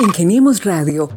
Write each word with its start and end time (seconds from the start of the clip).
Ingeniemos 0.00 0.64
Radio. 0.64 1.10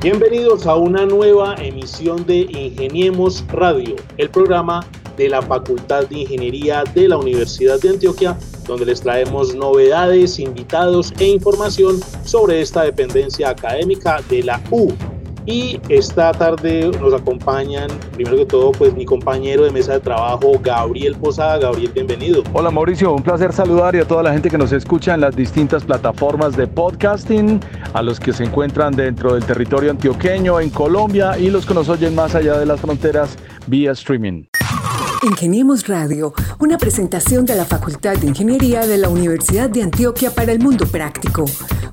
Bienvenidos 0.00 0.64
a 0.68 0.76
una 0.76 1.04
nueva 1.04 1.56
emisión 1.56 2.24
de 2.24 2.42
Ingeniemos 2.42 3.44
Radio, 3.48 3.96
el 4.16 4.30
programa 4.30 4.86
de 5.16 5.28
la 5.28 5.42
Facultad 5.42 6.06
de 6.06 6.20
Ingeniería 6.20 6.84
de 6.94 7.08
la 7.08 7.16
Universidad 7.16 7.80
de 7.80 7.88
Antioquia, 7.88 8.38
donde 8.64 8.86
les 8.86 9.00
traemos 9.00 9.56
novedades, 9.56 10.38
invitados 10.38 11.12
e 11.18 11.26
información 11.26 11.98
sobre 12.24 12.60
esta 12.60 12.84
dependencia 12.84 13.50
académica 13.50 14.20
de 14.30 14.44
la 14.44 14.62
U 14.70 14.92
y 15.46 15.80
esta 15.88 16.32
tarde 16.32 16.90
nos 17.00 17.14
acompañan, 17.14 17.90
primero 18.14 18.36
que 18.36 18.46
todo, 18.46 18.72
pues 18.72 18.94
mi 18.94 19.04
compañero 19.04 19.64
de 19.64 19.70
mesa 19.70 19.94
de 19.94 20.00
trabajo, 20.00 20.52
Gabriel 20.62 21.16
Posada. 21.16 21.58
Gabriel, 21.58 21.90
bienvenido. 21.92 22.42
Hola 22.52 22.70
Mauricio, 22.70 23.12
un 23.12 23.22
placer 23.22 23.52
saludar 23.52 23.94
y 23.94 23.98
a 23.98 24.04
toda 24.04 24.22
la 24.22 24.32
gente 24.32 24.50
que 24.50 24.58
nos 24.58 24.72
escucha 24.72 25.14
en 25.14 25.20
las 25.20 25.34
distintas 25.34 25.84
plataformas 25.84 26.56
de 26.56 26.66
podcasting, 26.66 27.60
a 27.92 28.02
los 28.02 28.20
que 28.20 28.32
se 28.32 28.44
encuentran 28.44 28.94
dentro 28.94 29.34
del 29.34 29.44
territorio 29.44 29.90
antioqueño, 29.90 30.60
en 30.60 30.70
Colombia 30.70 31.38
y 31.38 31.50
los 31.50 31.66
que 31.66 31.74
nos 31.74 31.88
oyen 31.88 32.14
más 32.14 32.34
allá 32.34 32.58
de 32.58 32.66
las 32.66 32.80
fronteras 32.80 33.36
vía 33.66 33.92
streaming. 33.92 34.44
Ingeniemos 35.24 35.86
Radio, 35.86 36.34
una 36.58 36.78
presentación 36.78 37.46
de 37.46 37.54
la 37.54 37.64
Facultad 37.64 38.16
de 38.16 38.26
Ingeniería 38.26 38.88
de 38.88 38.98
la 38.98 39.08
Universidad 39.08 39.70
de 39.70 39.82
Antioquia 39.82 40.34
para 40.34 40.50
el 40.50 40.58
Mundo 40.58 40.84
Práctico. 40.90 41.44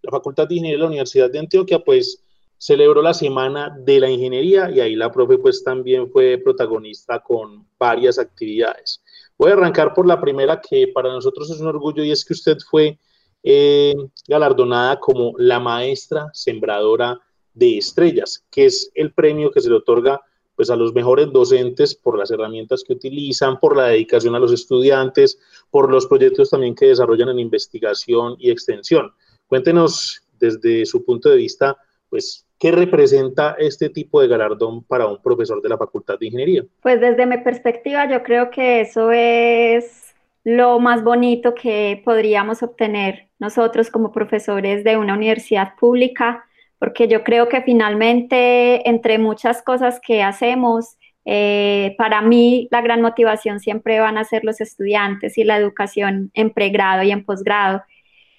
la 0.06 0.12
Facultad 0.12 0.48
de 0.48 0.56
Ingeniería 0.56 0.78
de 0.78 0.82
la 0.82 0.88
Universidad 0.88 1.30
de 1.30 1.40
Antioquia, 1.40 1.80
pues 1.80 2.24
celebró 2.58 3.02
la 3.02 3.14
Semana 3.14 3.76
de 3.80 4.00
la 4.00 4.10
Ingeniería 4.10 4.72
y 4.72 4.80
ahí 4.80 4.96
la 4.96 5.12
profe 5.12 5.38
pues 5.38 5.64
también 5.64 6.10
fue 6.10 6.38
protagonista 6.38 7.20
con 7.22 7.68
varias 7.78 8.18
actividades. 8.18 9.04
Voy 9.38 9.52
a 9.52 9.54
arrancar 9.54 9.94
por 9.94 10.08
la 10.08 10.20
primera 10.22 10.62
que 10.62 10.88
para 10.88 11.10
nosotros 11.10 11.50
es 11.52 11.60
un 11.60 11.68
orgullo 11.68 12.04
y 12.04 12.12
es 12.12 12.24
que 12.24 12.34
usted 12.34 12.58
fue 12.70 12.98
eh, 13.44 13.94
galardonada 14.28 15.00
como 15.00 15.34
la 15.38 15.60
maestra 15.60 16.30
sembradora 16.34 17.20
de 17.54 17.78
estrellas, 17.78 18.46
que 18.50 18.66
es 18.66 18.92
el 18.96 19.14
premio 19.14 19.52
que 19.52 19.62
se 19.62 19.70
le 19.70 19.76
otorga 19.76 20.22
pues 20.56 20.70
a 20.70 20.76
los 20.76 20.94
mejores 20.94 21.32
docentes 21.32 21.96
por 21.96 22.18
las 22.18 22.32
herramientas 22.32 22.84
que 22.84 22.94
utilizan, 22.94 23.60
por 23.60 23.76
la 23.76 23.88
dedicación 23.88 24.36
a 24.36 24.40
los 24.40 24.54
estudiantes, 24.54 25.38
por 25.70 25.92
los 25.92 26.08
proyectos 26.08 26.50
también 26.50 26.76
que 26.76 26.88
desarrollan 26.88 27.30
en 27.30 27.40
investigación 27.40 28.36
y 28.40 28.52
extensión. 28.52 29.12
Cuéntenos 29.48 30.22
desde 30.40 30.86
su 30.86 31.04
punto 31.06 31.30
de 31.30 31.38
vista, 31.38 31.78
pues, 32.10 32.46
¿Qué 32.60 32.72
representa 32.72 33.56
este 33.60 33.90
tipo 33.90 34.22
de 34.22 34.30
galardón 34.30 34.84
para 34.84 35.08
un 35.08 35.22
profesor 35.22 35.62
de 35.62 35.70
la 35.70 35.78
Facultad 35.78 36.18
de 36.18 36.28
Ingeniería? 36.28 36.64
Pues 36.82 37.02
desde 37.02 37.26
mi 37.26 37.38
perspectiva, 37.40 38.10
yo 38.10 38.24
creo 38.24 38.50
que 38.50 38.82
eso 38.82 39.12
es 39.12 40.16
lo 40.46 40.80
más 40.80 41.04
bonito 41.04 41.54
que 41.54 42.02
podríamos 42.06 42.64
obtener 42.64 43.28
nosotros 43.40 43.90
como 43.90 44.14
profesores 44.14 44.84
de 44.86 44.96
una 44.96 45.16
universidad 45.16 45.76
pública, 45.78 46.46
porque 46.80 47.10
yo 47.10 47.24
creo 47.24 47.50
que 47.50 47.62
finalmente, 47.62 48.88
entre 48.88 49.18
muchas 49.18 49.62
cosas 49.62 50.00
que 50.00 50.24
hacemos, 50.24 50.96
eh, 51.26 51.96
para 51.98 52.22
mí 52.22 52.70
la 52.72 52.82
gran 52.82 53.02
motivación 53.02 53.60
siempre 53.60 54.00
van 54.00 54.18
a 54.18 54.24
ser 54.24 54.46
los 54.46 54.62
estudiantes 54.62 55.38
y 55.38 55.44
la 55.44 55.58
educación 55.58 56.32
en 56.34 56.52
pregrado 56.52 57.04
y 57.04 57.12
en 57.12 57.26
posgrado. 57.26 57.84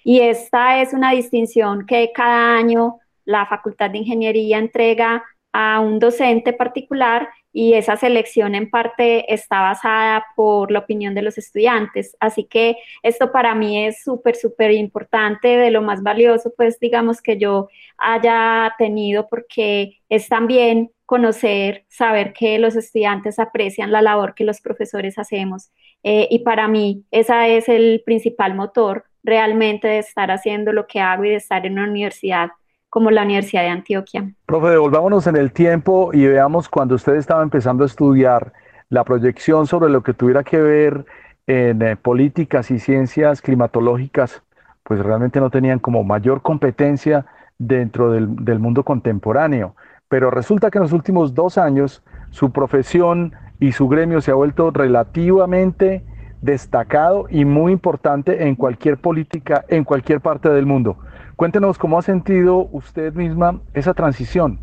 Y 0.07 0.21
esta 0.21 0.81
es 0.81 0.93
una 0.93 1.11
distinción 1.11 1.85
que 1.85 2.13
cada 2.15 2.55
año 2.55 2.99
la 3.25 3.45
Facultad 3.45 3.89
de 3.89 3.97
Ingeniería 3.97 4.57
entrega 4.57 5.25
a 5.51 5.81
un 5.81 5.99
docente 5.99 6.53
particular 6.53 7.27
y 7.51 7.73
esa 7.73 7.97
selección 7.97 8.55
en 8.55 8.69
parte 8.69 9.33
está 9.33 9.59
basada 9.59 10.23
por 10.37 10.71
la 10.71 10.79
opinión 10.79 11.13
de 11.13 11.23
los 11.23 11.37
estudiantes. 11.37 12.15
Así 12.21 12.45
que 12.45 12.77
esto 13.03 13.33
para 13.33 13.53
mí 13.53 13.85
es 13.85 14.01
súper, 14.01 14.37
súper 14.37 14.71
importante, 14.71 15.49
de 15.49 15.71
lo 15.71 15.81
más 15.81 16.01
valioso, 16.01 16.53
pues 16.55 16.79
digamos 16.79 17.21
que 17.21 17.37
yo 17.37 17.67
haya 17.97 18.73
tenido, 18.77 19.27
porque 19.27 19.97
es 20.07 20.29
también 20.29 20.89
conocer, 21.05 21.83
saber 21.89 22.31
que 22.31 22.59
los 22.59 22.77
estudiantes 22.77 23.39
aprecian 23.39 23.91
la 23.91 24.01
labor 24.01 24.35
que 24.35 24.45
los 24.45 24.61
profesores 24.61 25.17
hacemos. 25.19 25.69
Eh, 26.01 26.29
y 26.31 26.39
para 26.39 26.69
mí 26.69 27.03
ese 27.11 27.57
es 27.57 27.67
el 27.67 28.03
principal 28.05 28.55
motor 28.55 29.03
realmente 29.27 29.89
de 29.89 29.99
estar 29.99 30.31
haciendo 30.31 30.71
lo 30.71 30.87
que 30.87 31.01
hago 31.01 31.25
y 31.25 31.29
de 31.29 31.35
estar 31.35 31.65
en 31.65 31.73
una 31.73 31.83
universidad 31.83 32.49
como 32.89 33.11
la 33.11 33.23
Universidad 33.23 33.63
de 33.63 33.69
Antioquia. 33.69 34.31
Profe, 34.45 34.69
devolvámonos 34.69 35.27
en 35.27 35.35
el 35.35 35.51
tiempo 35.51 36.11
y 36.13 36.25
veamos 36.25 36.69
cuando 36.69 36.95
usted 36.95 37.15
estaba 37.15 37.43
empezando 37.43 37.83
a 37.83 37.87
estudiar 37.87 38.53
la 38.89 39.03
proyección 39.03 39.67
sobre 39.67 39.89
lo 39.89 40.01
que 40.01 40.13
tuviera 40.13 40.43
que 40.45 40.57
ver 40.57 41.05
en 41.45 41.81
eh, 41.81 41.97
políticas 41.97 42.71
y 42.71 42.79
ciencias 42.79 43.41
climatológicas, 43.41 44.41
pues 44.83 45.01
realmente 45.01 45.41
no 45.41 45.49
tenían 45.49 45.79
como 45.79 46.05
mayor 46.05 46.41
competencia 46.41 47.25
dentro 47.57 48.11
del, 48.11 48.45
del 48.45 48.59
mundo 48.59 48.83
contemporáneo. 48.83 49.75
Pero 50.07 50.31
resulta 50.31 50.71
que 50.71 50.77
en 50.77 50.83
los 50.83 50.93
últimos 50.93 51.33
dos 51.33 51.57
años 51.57 52.01
su 52.29 52.51
profesión 52.51 53.33
y 53.59 53.73
su 53.73 53.89
gremio 53.89 54.21
se 54.21 54.31
ha 54.31 54.35
vuelto 54.35 54.71
relativamente 54.71 56.05
destacado 56.47 57.27
y 57.29 57.45
muy 57.45 57.73
importante 57.73 58.47
en 58.47 58.55
cualquier 58.55 58.97
política 58.97 59.65
en 59.67 59.83
cualquier 59.83 60.21
parte 60.21 60.49
del 60.49 60.65
mundo. 60.65 60.97
Cuéntenos 61.35 61.77
cómo 61.77 61.99
ha 61.99 62.01
sentido 62.01 62.69
usted 62.71 63.13
misma 63.13 63.61
esa 63.75 63.93
transición. 63.93 64.59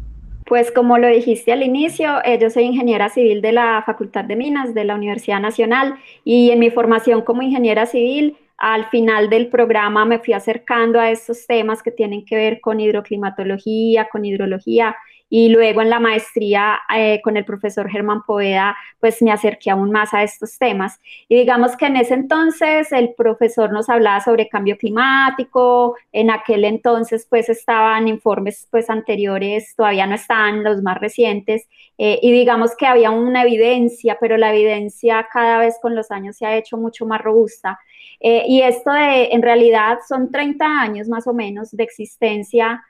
Pues 0.46 0.72
como 0.72 0.98
lo 0.98 1.06
dijiste 1.06 1.52
al 1.52 1.62
inicio, 1.62 2.22
eh, 2.24 2.38
yo 2.40 2.50
soy 2.50 2.64
ingeniera 2.64 3.08
civil 3.08 3.40
de 3.40 3.52
la 3.52 3.82
Facultad 3.86 4.24
de 4.24 4.36
Minas 4.36 4.74
de 4.74 4.84
la 4.84 4.94
Universidad 4.94 5.40
Nacional 5.40 5.94
y 6.24 6.50
en 6.50 6.58
mi 6.58 6.70
formación 6.70 7.22
como 7.22 7.42
ingeniera 7.42 7.86
civil, 7.86 8.36
al 8.56 8.86
final 8.86 9.30
del 9.30 9.48
programa 9.48 10.04
me 10.04 10.18
fui 10.18 10.34
acercando 10.34 10.98
a 11.00 11.10
estos 11.10 11.46
temas 11.46 11.82
que 11.82 11.90
tienen 11.90 12.24
que 12.24 12.36
ver 12.36 12.60
con 12.60 12.80
hidroclimatología, 12.80 14.08
con 14.10 14.24
hidrología 14.24 14.96
y 15.30 15.48
luego 15.48 15.82
en 15.82 15.90
la 15.90 16.00
maestría 16.00 16.78
eh, 16.94 17.20
con 17.22 17.36
el 17.36 17.44
profesor 17.44 17.90
Germán 17.90 18.22
Poveda, 18.22 18.76
pues 19.00 19.20
me 19.22 19.32
acerqué 19.32 19.70
aún 19.70 19.90
más 19.90 20.14
a 20.14 20.22
estos 20.22 20.58
temas. 20.58 21.00
Y 21.28 21.36
digamos 21.36 21.76
que 21.76 21.86
en 21.86 21.96
ese 21.96 22.14
entonces 22.14 22.92
el 22.92 23.14
profesor 23.14 23.72
nos 23.72 23.88
hablaba 23.88 24.20
sobre 24.20 24.48
cambio 24.48 24.76
climático, 24.76 25.96
en 26.12 26.30
aquel 26.30 26.64
entonces 26.64 27.26
pues 27.28 27.48
estaban 27.48 28.06
informes 28.06 28.68
pues 28.70 28.90
anteriores, 28.90 29.74
todavía 29.76 30.06
no 30.06 30.14
estaban 30.14 30.62
los 30.62 30.82
más 30.82 30.98
recientes, 31.00 31.68
eh, 31.98 32.18
y 32.22 32.32
digamos 32.32 32.76
que 32.76 32.86
había 32.86 33.10
una 33.10 33.42
evidencia, 33.42 34.18
pero 34.20 34.36
la 34.36 34.52
evidencia 34.54 35.26
cada 35.32 35.58
vez 35.58 35.78
con 35.80 35.94
los 35.94 36.10
años 36.10 36.36
se 36.36 36.46
ha 36.46 36.56
hecho 36.56 36.76
mucho 36.76 37.06
más 37.06 37.20
robusta. 37.20 37.78
Eh, 38.20 38.44
y 38.46 38.62
esto 38.62 38.90
de, 38.92 39.30
en 39.32 39.42
realidad 39.42 39.98
son 40.06 40.30
30 40.30 40.64
años 40.64 41.08
más 41.08 41.26
o 41.26 41.34
menos 41.34 41.70
de 41.72 41.82
existencia 41.84 42.82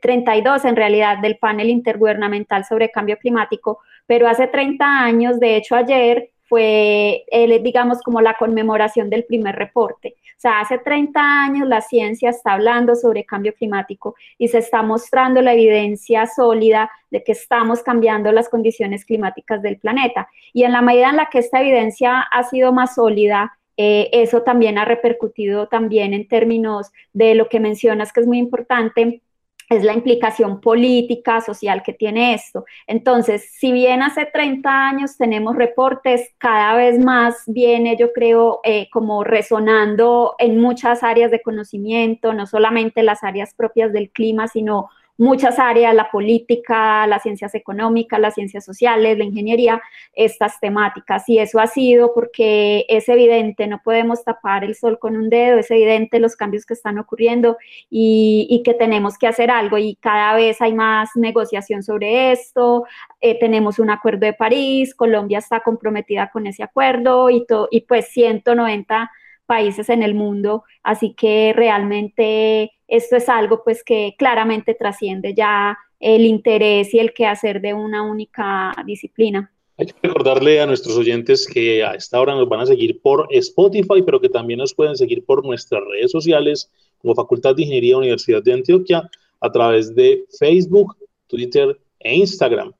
32 0.00 0.64
en 0.64 0.76
realidad 0.76 1.18
del 1.18 1.38
panel 1.38 1.70
intergubernamental 1.70 2.64
sobre 2.64 2.90
cambio 2.90 3.18
climático, 3.18 3.80
pero 4.06 4.28
hace 4.28 4.46
30 4.46 4.84
años, 4.84 5.40
de 5.40 5.56
hecho 5.56 5.76
ayer 5.76 6.30
fue, 6.48 7.24
digamos, 7.62 8.02
como 8.02 8.20
la 8.20 8.34
conmemoración 8.34 9.10
del 9.10 9.24
primer 9.24 9.56
reporte. 9.56 10.14
O 10.36 10.40
sea, 10.40 10.60
hace 10.60 10.78
30 10.78 11.20
años 11.20 11.66
la 11.66 11.80
ciencia 11.80 12.30
está 12.30 12.52
hablando 12.52 12.94
sobre 12.94 13.24
cambio 13.24 13.54
climático 13.54 14.14
y 14.38 14.48
se 14.48 14.58
está 14.58 14.82
mostrando 14.82 15.40
la 15.42 15.54
evidencia 15.54 16.26
sólida 16.26 16.90
de 17.10 17.24
que 17.24 17.32
estamos 17.32 17.82
cambiando 17.82 18.30
las 18.32 18.48
condiciones 18.48 19.04
climáticas 19.04 19.62
del 19.62 19.78
planeta. 19.78 20.28
Y 20.52 20.64
en 20.64 20.72
la 20.72 20.82
medida 20.82 21.10
en 21.10 21.16
la 21.16 21.26
que 21.26 21.38
esta 21.38 21.60
evidencia 21.60 22.20
ha 22.20 22.44
sido 22.44 22.72
más 22.72 22.94
sólida, 22.94 23.58
eh, 23.78 24.08
eso 24.12 24.42
también 24.42 24.78
ha 24.78 24.84
repercutido 24.84 25.68
también 25.68 26.14
en 26.14 26.28
términos 26.28 26.92
de 27.12 27.34
lo 27.34 27.48
que 27.48 27.60
mencionas 27.60 28.12
que 28.12 28.20
es 28.20 28.26
muy 28.26 28.38
importante, 28.38 29.22
es 29.68 29.84
la 29.84 29.92
implicación 29.94 30.60
política, 30.60 31.40
social 31.40 31.82
que 31.82 31.92
tiene 31.92 32.34
esto. 32.34 32.64
Entonces, 32.86 33.50
si 33.52 33.72
bien 33.72 34.02
hace 34.02 34.26
30 34.26 34.88
años 34.88 35.16
tenemos 35.16 35.56
reportes, 35.56 36.30
cada 36.38 36.74
vez 36.76 36.98
más 36.98 37.42
viene, 37.46 37.96
yo 37.98 38.12
creo, 38.12 38.60
eh, 38.64 38.88
como 38.92 39.24
resonando 39.24 40.34
en 40.38 40.60
muchas 40.60 41.02
áreas 41.02 41.30
de 41.30 41.42
conocimiento, 41.42 42.32
no 42.32 42.46
solamente 42.46 43.02
las 43.02 43.24
áreas 43.24 43.54
propias 43.54 43.92
del 43.92 44.10
clima, 44.10 44.48
sino 44.48 44.88
muchas 45.18 45.58
áreas, 45.58 45.94
la 45.94 46.10
política, 46.10 47.06
las 47.06 47.22
ciencias 47.22 47.54
económicas, 47.54 48.20
las 48.20 48.34
ciencias 48.34 48.64
sociales, 48.64 49.16
la 49.18 49.24
ingeniería, 49.24 49.80
estas 50.12 50.60
temáticas. 50.60 51.28
Y 51.28 51.38
eso 51.38 51.58
ha 51.58 51.66
sido 51.66 52.12
porque 52.14 52.84
es 52.88 53.08
evidente, 53.08 53.66
no 53.66 53.80
podemos 53.82 54.24
tapar 54.24 54.64
el 54.64 54.74
sol 54.74 54.98
con 54.98 55.16
un 55.16 55.30
dedo, 55.30 55.58
es 55.58 55.70
evidente 55.70 56.20
los 56.20 56.36
cambios 56.36 56.66
que 56.66 56.74
están 56.74 56.98
ocurriendo 56.98 57.56
y, 57.90 58.62
que 58.64 58.74
tenemos 58.74 59.16
que 59.18 59.28
hacer 59.28 59.50
algo. 59.50 59.78
Y 59.78 59.96
cada 59.96 60.34
vez 60.34 60.60
hay 60.60 60.74
más 60.74 61.10
negociación 61.14 61.82
sobre 61.82 62.32
esto. 62.32 62.84
Eh, 63.20 63.38
tenemos 63.38 63.78
un 63.78 63.90
acuerdo 63.90 64.26
de 64.26 64.32
París, 64.32 64.94
Colombia 64.94 65.38
está 65.38 65.60
comprometida 65.60 66.30
con 66.30 66.46
ese 66.46 66.62
acuerdo 66.62 67.30
y, 67.30 67.46
y 67.70 67.80
pues 67.82 68.08
190 68.08 69.10
países 69.46 69.88
en 69.88 70.02
el 70.02 70.14
mundo, 70.14 70.64
así 70.82 71.14
que 71.14 71.52
realmente 71.54 72.72
esto 72.88 73.16
es 73.16 73.28
algo 73.28 73.62
pues 73.64 73.82
que 73.82 74.14
claramente 74.18 74.74
trasciende 74.74 75.34
ya 75.34 75.78
el 76.00 76.26
interés 76.26 76.92
y 76.92 76.98
el 76.98 77.12
quehacer 77.12 77.60
de 77.60 77.74
una 77.74 78.02
única 78.02 78.72
disciplina. 78.84 79.50
Hay 79.78 79.86
que 79.86 79.94
recordarle 80.02 80.60
a 80.60 80.66
nuestros 80.66 80.96
oyentes 80.96 81.46
que 81.46 81.84
a 81.84 81.92
esta 81.92 82.20
hora 82.20 82.34
nos 82.34 82.48
van 82.48 82.60
a 82.60 82.66
seguir 82.66 83.00
por 83.00 83.28
Spotify, 83.30 84.02
pero 84.04 84.20
que 84.20 84.28
también 84.28 84.58
nos 84.58 84.74
pueden 84.74 84.96
seguir 84.96 85.24
por 85.24 85.44
nuestras 85.44 85.82
redes 85.84 86.10
sociales 86.10 86.70
como 86.98 87.14
Facultad 87.14 87.54
de 87.54 87.62
Ingeniería 87.62 87.98
Universidad 87.98 88.42
de 88.42 88.54
Antioquia 88.54 89.08
a 89.40 89.52
través 89.52 89.94
de 89.94 90.24
Facebook, 90.38 90.96
Twitter 91.26 91.78
e 92.00 92.16
Instagram. 92.16 92.72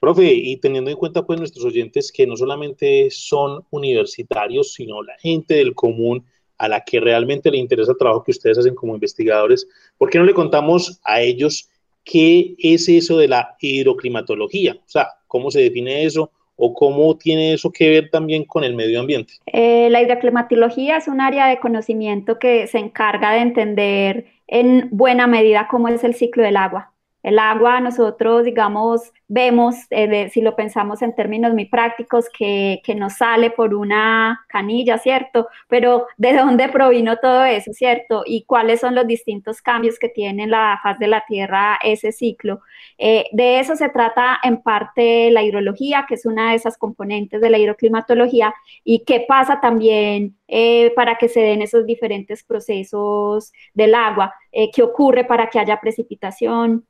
Profe, 0.00 0.32
y 0.32 0.56
teniendo 0.56 0.90
en 0.90 0.96
cuenta 0.96 1.26
pues 1.26 1.38
nuestros 1.38 1.66
oyentes 1.66 2.10
que 2.10 2.26
no 2.26 2.34
solamente 2.34 3.08
son 3.10 3.64
universitarios, 3.68 4.72
sino 4.72 5.02
la 5.02 5.12
gente 5.18 5.54
del 5.54 5.74
común 5.74 6.24
a 6.56 6.68
la 6.68 6.82
que 6.84 7.00
realmente 7.00 7.50
le 7.50 7.58
interesa 7.58 7.92
el 7.92 7.98
trabajo 7.98 8.24
que 8.24 8.30
ustedes 8.30 8.58
hacen 8.58 8.74
como 8.74 8.94
investigadores, 8.94 9.68
¿por 9.98 10.08
qué 10.08 10.18
no 10.18 10.24
le 10.24 10.32
contamos 10.32 11.00
a 11.04 11.20
ellos 11.20 11.68
qué 12.02 12.54
es 12.58 12.88
eso 12.88 13.18
de 13.18 13.28
la 13.28 13.56
hidroclimatología? 13.60 14.74
O 14.74 14.88
sea, 14.88 15.08
¿cómo 15.26 15.50
se 15.50 15.60
define 15.60 16.04
eso? 16.04 16.30
¿O 16.56 16.72
cómo 16.72 17.16
tiene 17.16 17.54
eso 17.54 17.70
que 17.70 17.88
ver 17.88 18.10
también 18.10 18.44
con 18.44 18.64
el 18.64 18.74
medio 18.74 19.00
ambiente? 19.00 19.34
Eh, 19.46 19.88
la 19.90 20.02
hidroclimatología 20.02 20.96
es 20.96 21.08
un 21.08 21.20
área 21.20 21.46
de 21.46 21.60
conocimiento 21.60 22.38
que 22.38 22.66
se 22.66 22.78
encarga 22.78 23.32
de 23.32 23.40
entender 23.40 24.26
en 24.46 24.88
buena 24.90 25.26
medida 25.26 25.68
cómo 25.70 25.88
es 25.88 26.04
el 26.04 26.14
ciclo 26.14 26.42
del 26.42 26.56
agua. 26.56 26.92
El 27.22 27.38
agua, 27.38 27.80
nosotros, 27.80 28.44
digamos, 28.44 29.12
vemos, 29.28 29.76
eh, 29.90 30.28
si 30.30 30.40
lo 30.40 30.56
pensamos 30.56 31.02
en 31.02 31.14
términos 31.14 31.52
muy 31.52 31.66
prácticos, 31.66 32.26
que, 32.36 32.80
que, 32.82 32.94
nos 32.94 33.14
sale 33.14 33.50
por 33.50 33.74
una 33.74 34.44
canilla, 34.48 34.98
¿cierto? 34.98 35.48
Pero 35.68 36.06
¿de 36.16 36.32
dónde 36.36 36.68
provino 36.68 37.16
todo 37.18 37.44
eso, 37.44 37.72
¿cierto? 37.72 38.22
Y 38.26 38.44
cuáles 38.44 38.80
son 38.80 38.94
los 38.94 39.06
distintos 39.06 39.62
cambios 39.62 39.98
que 39.98 40.08
tiene 40.08 40.46
la 40.46 40.80
faz 40.82 40.98
de 40.98 41.08
la 41.08 41.24
Tierra 41.28 41.78
ese 41.84 42.10
ciclo. 42.10 42.60
Eh, 42.98 43.26
de 43.32 43.60
eso 43.60 43.76
se 43.76 43.90
trata 43.90 44.38
en 44.42 44.62
parte 44.62 45.30
la 45.30 45.42
hidrología, 45.42 46.06
que 46.08 46.14
es 46.14 46.26
una 46.26 46.50
de 46.50 46.56
esas 46.56 46.78
componentes 46.78 47.40
de 47.40 47.50
la 47.50 47.58
hidroclimatología, 47.58 48.54
y 48.82 49.04
qué 49.04 49.24
pasa 49.28 49.60
también 49.60 50.38
eh, 50.48 50.92
para 50.96 51.16
que 51.16 51.28
se 51.28 51.40
den 51.40 51.62
esos 51.62 51.86
diferentes 51.86 52.42
procesos 52.44 53.52
del 53.74 53.94
agua, 53.94 54.34
qué 54.52 54.82
ocurre 54.82 55.24
para 55.24 55.48
que 55.48 55.60
haya 55.60 55.80
precipitación, 55.80 56.84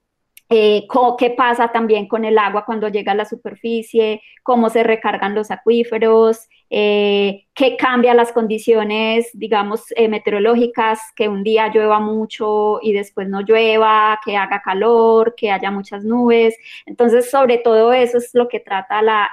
eh, 0.52 0.88
qué 1.16 1.30
pasa 1.30 1.68
también 1.68 2.08
con 2.08 2.24
el 2.24 2.36
agua 2.36 2.64
cuando 2.64 2.88
llega 2.88 3.12
a 3.12 3.14
la 3.14 3.24
superficie, 3.24 4.20
cómo 4.42 4.68
se 4.68 4.82
recargan 4.82 5.32
los 5.32 5.52
acuíferos, 5.52 6.48
eh, 6.70 7.46
qué 7.54 7.76
cambia 7.76 8.14
las 8.14 8.32
condiciones, 8.32 9.30
digamos, 9.32 9.84
eh, 9.94 10.08
meteorológicas, 10.08 10.98
que 11.14 11.28
un 11.28 11.44
día 11.44 11.68
llueva 11.72 12.00
mucho 12.00 12.80
y 12.82 12.92
después 12.92 13.28
no 13.28 13.42
llueva, 13.42 14.18
que 14.24 14.36
haga 14.36 14.60
calor, 14.60 15.34
que 15.36 15.52
haya 15.52 15.70
muchas 15.70 16.04
nubes. 16.04 16.56
Entonces, 16.84 17.30
sobre 17.30 17.58
todo 17.58 17.92
eso 17.92 18.18
es 18.18 18.30
lo 18.34 18.48
que 18.48 18.58
trata 18.58 19.02
la 19.02 19.30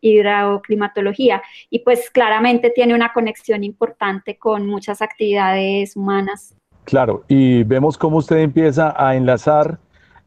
hidroclimatología 0.00 1.42
y 1.68 1.80
pues 1.80 2.08
claramente 2.08 2.70
tiene 2.70 2.94
una 2.94 3.12
conexión 3.12 3.64
importante 3.64 4.38
con 4.38 4.66
muchas 4.66 5.02
actividades 5.02 5.94
humanas. 5.94 6.56
Claro, 6.84 7.24
y 7.28 7.64
vemos 7.64 7.98
cómo 7.98 8.18
usted 8.18 8.38
empieza 8.38 8.94
a 8.96 9.14
enlazar 9.14 9.78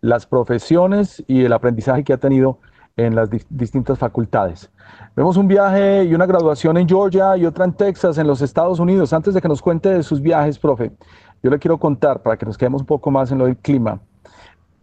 las 0.07 0.25
profesiones 0.25 1.21
y 1.27 1.44
el 1.44 1.51
aprendizaje 1.51 2.04
que 2.06 2.13
ha 2.13 2.18
tenido 2.18 2.59
en 2.95 3.13
las 3.13 3.30
distintas 3.50 4.00
facultades. 4.00 4.71
Vemos 5.18 5.36
un 5.36 5.50
viaje 5.50 6.06
y 6.06 6.15
una 6.15 6.25
graduación 6.25 6.77
en 6.77 6.88
Georgia 6.88 7.36
y 7.36 7.45
otra 7.45 7.65
en 7.65 7.74
Texas, 7.74 8.18
en 8.18 8.25
los 8.25 8.42
Estados 8.42 8.80
Unidos. 8.80 9.12
Antes 9.12 9.33
de 9.33 9.42
que 9.42 9.50
nos 9.50 9.62
cuente 9.62 9.89
de 9.89 10.04
sus 10.04 10.21
viajes, 10.21 10.57
profe, 10.57 10.94
yo 11.44 11.51
le 11.51 11.59
quiero 11.59 11.77
contar, 11.77 12.21
para 12.24 12.38
que 12.38 12.45
nos 12.45 12.57
quedemos 12.57 12.81
un 12.81 12.88
poco 12.88 13.12
más 13.12 13.31
en 13.33 13.39
lo 13.39 13.45
del 13.45 13.57
clima, 13.57 14.00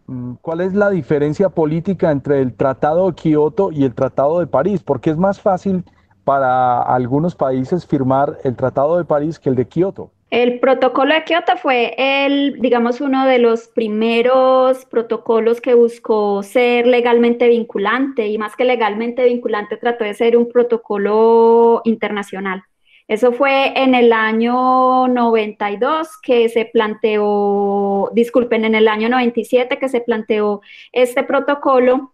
mm, 0.07 0.35
¿cuál 0.43 0.61
es 0.61 0.75
la 0.75 0.91
diferencia 0.91 1.49
política 1.49 2.11
entre 2.11 2.43
el 2.43 2.53
Tratado 2.53 3.07
de 3.07 3.15
Kioto 3.15 3.73
y 3.73 3.85
el 3.85 3.95
Tratado 3.95 4.41
de 4.41 4.47
París? 4.47 4.83
Porque 4.83 5.09
es 5.09 5.17
más 5.17 5.41
fácil 5.41 5.85
para 6.25 6.83
algunos 6.83 7.35
países 7.35 7.87
firmar 7.87 8.39
el 8.45 8.57
Tratado 8.57 8.99
de 8.99 9.05
París 9.05 9.39
que 9.39 9.49
el 9.49 9.57
de 9.57 9.67
Kioto. 9.67 10.11
El 10.35 10.59
protocolo 10.59 11.15
de 11.15 11.23
Kioto 11.23 11.57
fue 11.57 11.95
el, 11.97 12.61
digamos, 12.61 13.01
uno 13.01 13.25
de 13.25 13.39
los 13.39 13.69
primeros 13.69 14.85
protocolos 14.85 15.61
que 15.61 15.75
buscó 15.75 16.43
ser 16.43 16.89
legalmente 16.89 17.49
vinculante 17.49 18.27
y 18.27 18.37
más 18.37 18.57
que 18.57 18.65
legalmente 18.65 19.23
vinculante 19.27 19.77
trató 19.77 20.03
de 20.03 20.13
ser 20.13 20.37
un 20.37 20.49
protocolo 20.49 21.83
internacional. 21.85 22.65
Eso 23.07 23.31
fue 23.31 23.81
en 23.81 23.95
el 23.95 24.13
año 24.13 25.07
92 25.07 26.19
que 26.21 26.49
se 26.49 26.65
planteó, 26.65 28.11
disculpen, 28.13 28.65
en 28.65 28.75
el 28.75 28.89
año 28.89 29.09
97 29.09 29.79
que 29.79 29.89
se 29.89 30.01
planteó 30.01 30.63
este 30.91 31.23
protocolo 31.23 32.14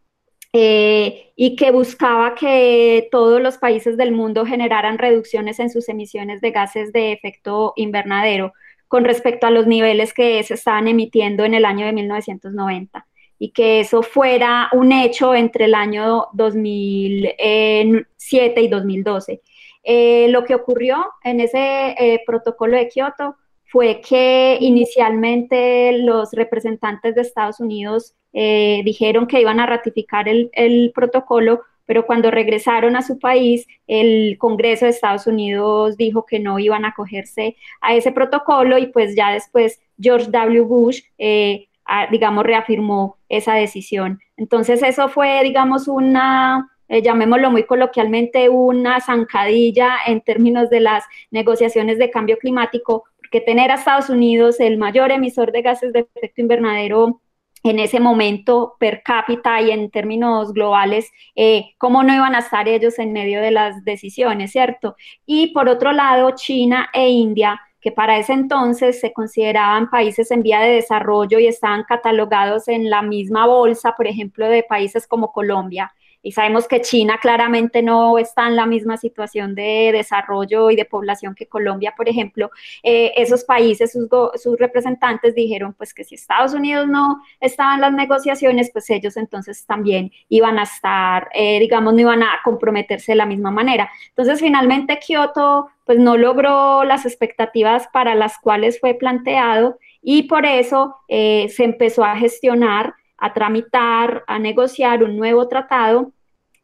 eh, 0.52 1.33
y 1.37 1.54
que 1.57 1.71
buscaba 1.71 2.35
que 2.35 3.09
todos 3.12 3.40
los 3.40 3.59
países 3.59 3.97
del 3.97 4.11
mundo 4.12 4.45
generaran 4.45 4.99
reducciones 4.99 5.61
en 5.61 5.71
sus 5.71 5.88
emisiones 5.88 6.40
de 6.40 6.50
gases 6.50 6.92
de 6.92 7.12
efecto 7.12 7.73
invernadero 7.76 8.52
con 8.88 9.04
respecto 9.04 9.47
a 9.47 9.50
los 9.50 9.69
niveles 9.69 10.12
que 10.12 10.42
se 10.42 10.54
estaban 10.54 10.88
emitiendo 10.88 11.45
en 11.45 11.54
el 11.54 11.64
año 11.64 11.87
de 11.87 11.92
1990 11.92 13.07
y 13.38 13.52
que 13.52 13.78
eso 13.80 14.02
fuera 14.02 14.69
un 14.73 14.90
hecho 14.92 15.35
entre 15.35 15.66
el 15.66 15.75
año 15.75 16.26
2007 16.33 18.61
y 18.61 18.69
2012. 18.69 19.40
Eh, 19.83 20.28
lo 20.28 20.45
que 20.45 20.54
ocurrió 20.54 21.07
en 21.25 21.40
ese 21.40 21.95
eh, 21.99 22.23
protocolo 22.26 22.76
de 22.76 22.88
Kioto 22.88 23.37
fue 23.70 24.00
que 24.00 24.58
inicialmente 24.60 25.92
los 25.98 26.32
representantes 26.32 27.14
de 27.14 27.22
Estados 27.22 27.60
Unidos 27.60 28.14
eh, 28.32 28.82
dijeron 28.84 29.26
que 29.26 29.40
iban 29.40 29.60
a 29.60 29.66
ratificar 29.66 30.28
el, 30.28 30.92
protocolo, 30.94 31.62
pero 31.86 32.06
cuando 32.06 32.30
regresaron 32.30 32.96
a 32.96 33.02
su 33.02 33.18
país, 33.18 33.66
el 33.86 34.36
Congreso 34.38 34.84
de 34.84 34.90
Estados 34.90 35.26
Unidos 35.26 35.96
dijo 35.96 36.26
que 36.26 36.40
no 36.40 36.58
iban 36.58 36.84
a 36.84 36.88
acogerse 36.88 37.56
a 37.80 37.94
ese 37.94 38.12
protocolo 38.12 38.76
y 38.78 38.86
pues 38.86 39.14
ya 39.14 39.32
después 39.32 39.80
George 40.00 40.30
W. 40.30 40.62
Bush 40.62 41.02
eh, 41.18 41.68
digamos, 42.10 42.44
reafirmó 42.44 43.18
esa 43.28 43.54
decisión. 43.54 44.20
Entonces, 44.36 44.82
eso 44.82 45.08
fue, 45.08 45.42
digamos, 45.42 45.88
una, 45.88 46.70
eh, 46.88 47.02
llamémoslo 47.02 47.50
muy 47.50 47.64
coloquialmente, 47.64 48.48
una 48.48 49.00
zancadilla 49.00 49.96
en 50.06 50.20
términos 50.20 50.70
de 50.70 50.80
las 50.80 51.04
negociaciones 51.30 51.98
de 51.98 52.10
cambio 52.10 52.38
climático, 52.38 53.04
porque 53.30 53.44
tener 53.44 53.70
a 53.70 53.75
Estados 53.75 54.10
Unidos 54.10 54.58
el 54.58 54.76
mayor 54.76 55.12
emisor 55.12 55.52
de 55.52 55.62
gases 55.62 55.92
de 55.92 56.00
efecto 56.14 56.40
invernadero 56.40 57.20
en 57.62 57.78
ese 57.78 58.00
momento 58.00 58.75
per 58.80 59.02
cápita 59.04 59.60
y 59.60 59.70
en 59.70 59.90
términos 59.90 60.52
globales, 60.52 61.10
eh, 61.37 61.75
cómo 61.78 62.02
no 62.02 62.14
iban 62.14 62.34
a 62.34 62.40
estar 62.40 62.66
ellos 62.68 62.99
en 62.99 63.12
medio 63.12 63.40
de 63.40 63.50
las 63.50 63.84
decisiones, 63.84 64.50
¿cierto? 64.50 64.96
Y 65.26 65.52
por 65.52 65.68
otro 65.68 65.92
lado, 65.92 66.32
China 66.34 66.88
e 66.92 67.08
India 67.08 67.60
que 67.80 67.92
para 67.92 68.18
ese 68.18 68.34
entonces 68.34 69.00
se 69.00 69.12
consideraban 69.12 69.88
países 69.88 70.30
en 70.30 70.42
vía 70.42 70.60
de 70.60 70.75
desarrollo 70.75 71.38
y 71.38 71.46
estaban 71.46 71.84
catalogados 71.84 72.68
en 72.68 72.90
la 72.90 73.00
misma 73.00 73.46
bolsa, 73.46 73.94
por 73.96 74.06
ejemplo, 74.06 74.49
de 74.49 74.62
países 74.62 75.06
como 75.06 75.32
Colombia. 75.32 75.90
Y 76.22 76.32
sabemos 76.32 76.68
que 76.68 76.80
China 76.80 77.18
claramente 77.20 77.82
no 77.82 78.18
está 78.18 78.46
en 78.46 78.56
la 78.56 78.66
misma 78.66 78.96
situación 78.96 79.54
de 79.54 79.90
desarrollo 79.92 80.70
y 80.70 80.76
de 80.76 80.84
población 80.84 81.34
que 81.34 81.46
Colombia, 81.46 81.94
por 81.96 82.08
ejemplo. 82.08 82.50
Eh, 82.82 83.12
esos 83.16 83.44
países, 83.44 83.92
sus, 83.92 84.08
sus, 84.42 84.58
representantes 84.58 85.34
dijeron 85.34 85.74
pues 85.74 85.94
que 85.94 86.04
si 86.04 86.16
Estados 86.16 86.52
Unidos 86.52 86.86
no 86.88 87.22
estaba 87.40 87.74
en 87.74 87.80
las 87.80 87.92
negociaciones, 87.92 88.70
pues 88.72 88.90
ellos 88.90 89.16
entonces 89.16 89.64
también 89.64 90.12
iban 90.28 90.58
a 90.58 90.64
estar, 90.64 91.28
eh, 91.32 91.58
digamos, 91.58 91.94
no 91.94 92.00
iban 92.00 92.22
a 92.22 92.40
comprometerse 92.44 93.12
de 93.12 93.16
la 93.16 93.26
misma 93.26 93.50
manera. 93.50 93.90
Entonces, 94.08 94.40
finalmente 94.40 94.98
Kioto 94.98 95.68
pues 95.84 95.98
no 95.98 96.16
logró 96.16 96.84
las 96.84 97.04
expectativas 97.04 97.88
para 97.88 98.14
las 98.14 98.38
cuales 98.38 98.78
fue 98.78 98.94
planteado 98.94 99.78
y 100.02 100.24
por 100.24 100.46
eso 100.46 100.96
eh, 101.08 101.48
se 101.48 101.64
empezó 101.64 102.04
a 102.04 102.16
gestionar, 102.16 102.94
a 103.20 103.32
tramitar, 103.32 104.24
a 104.26 104.38
negociar 104.38 105.04
un 105.04 105.16
nuevo 105.16 105.46
tratado 105.48 106.12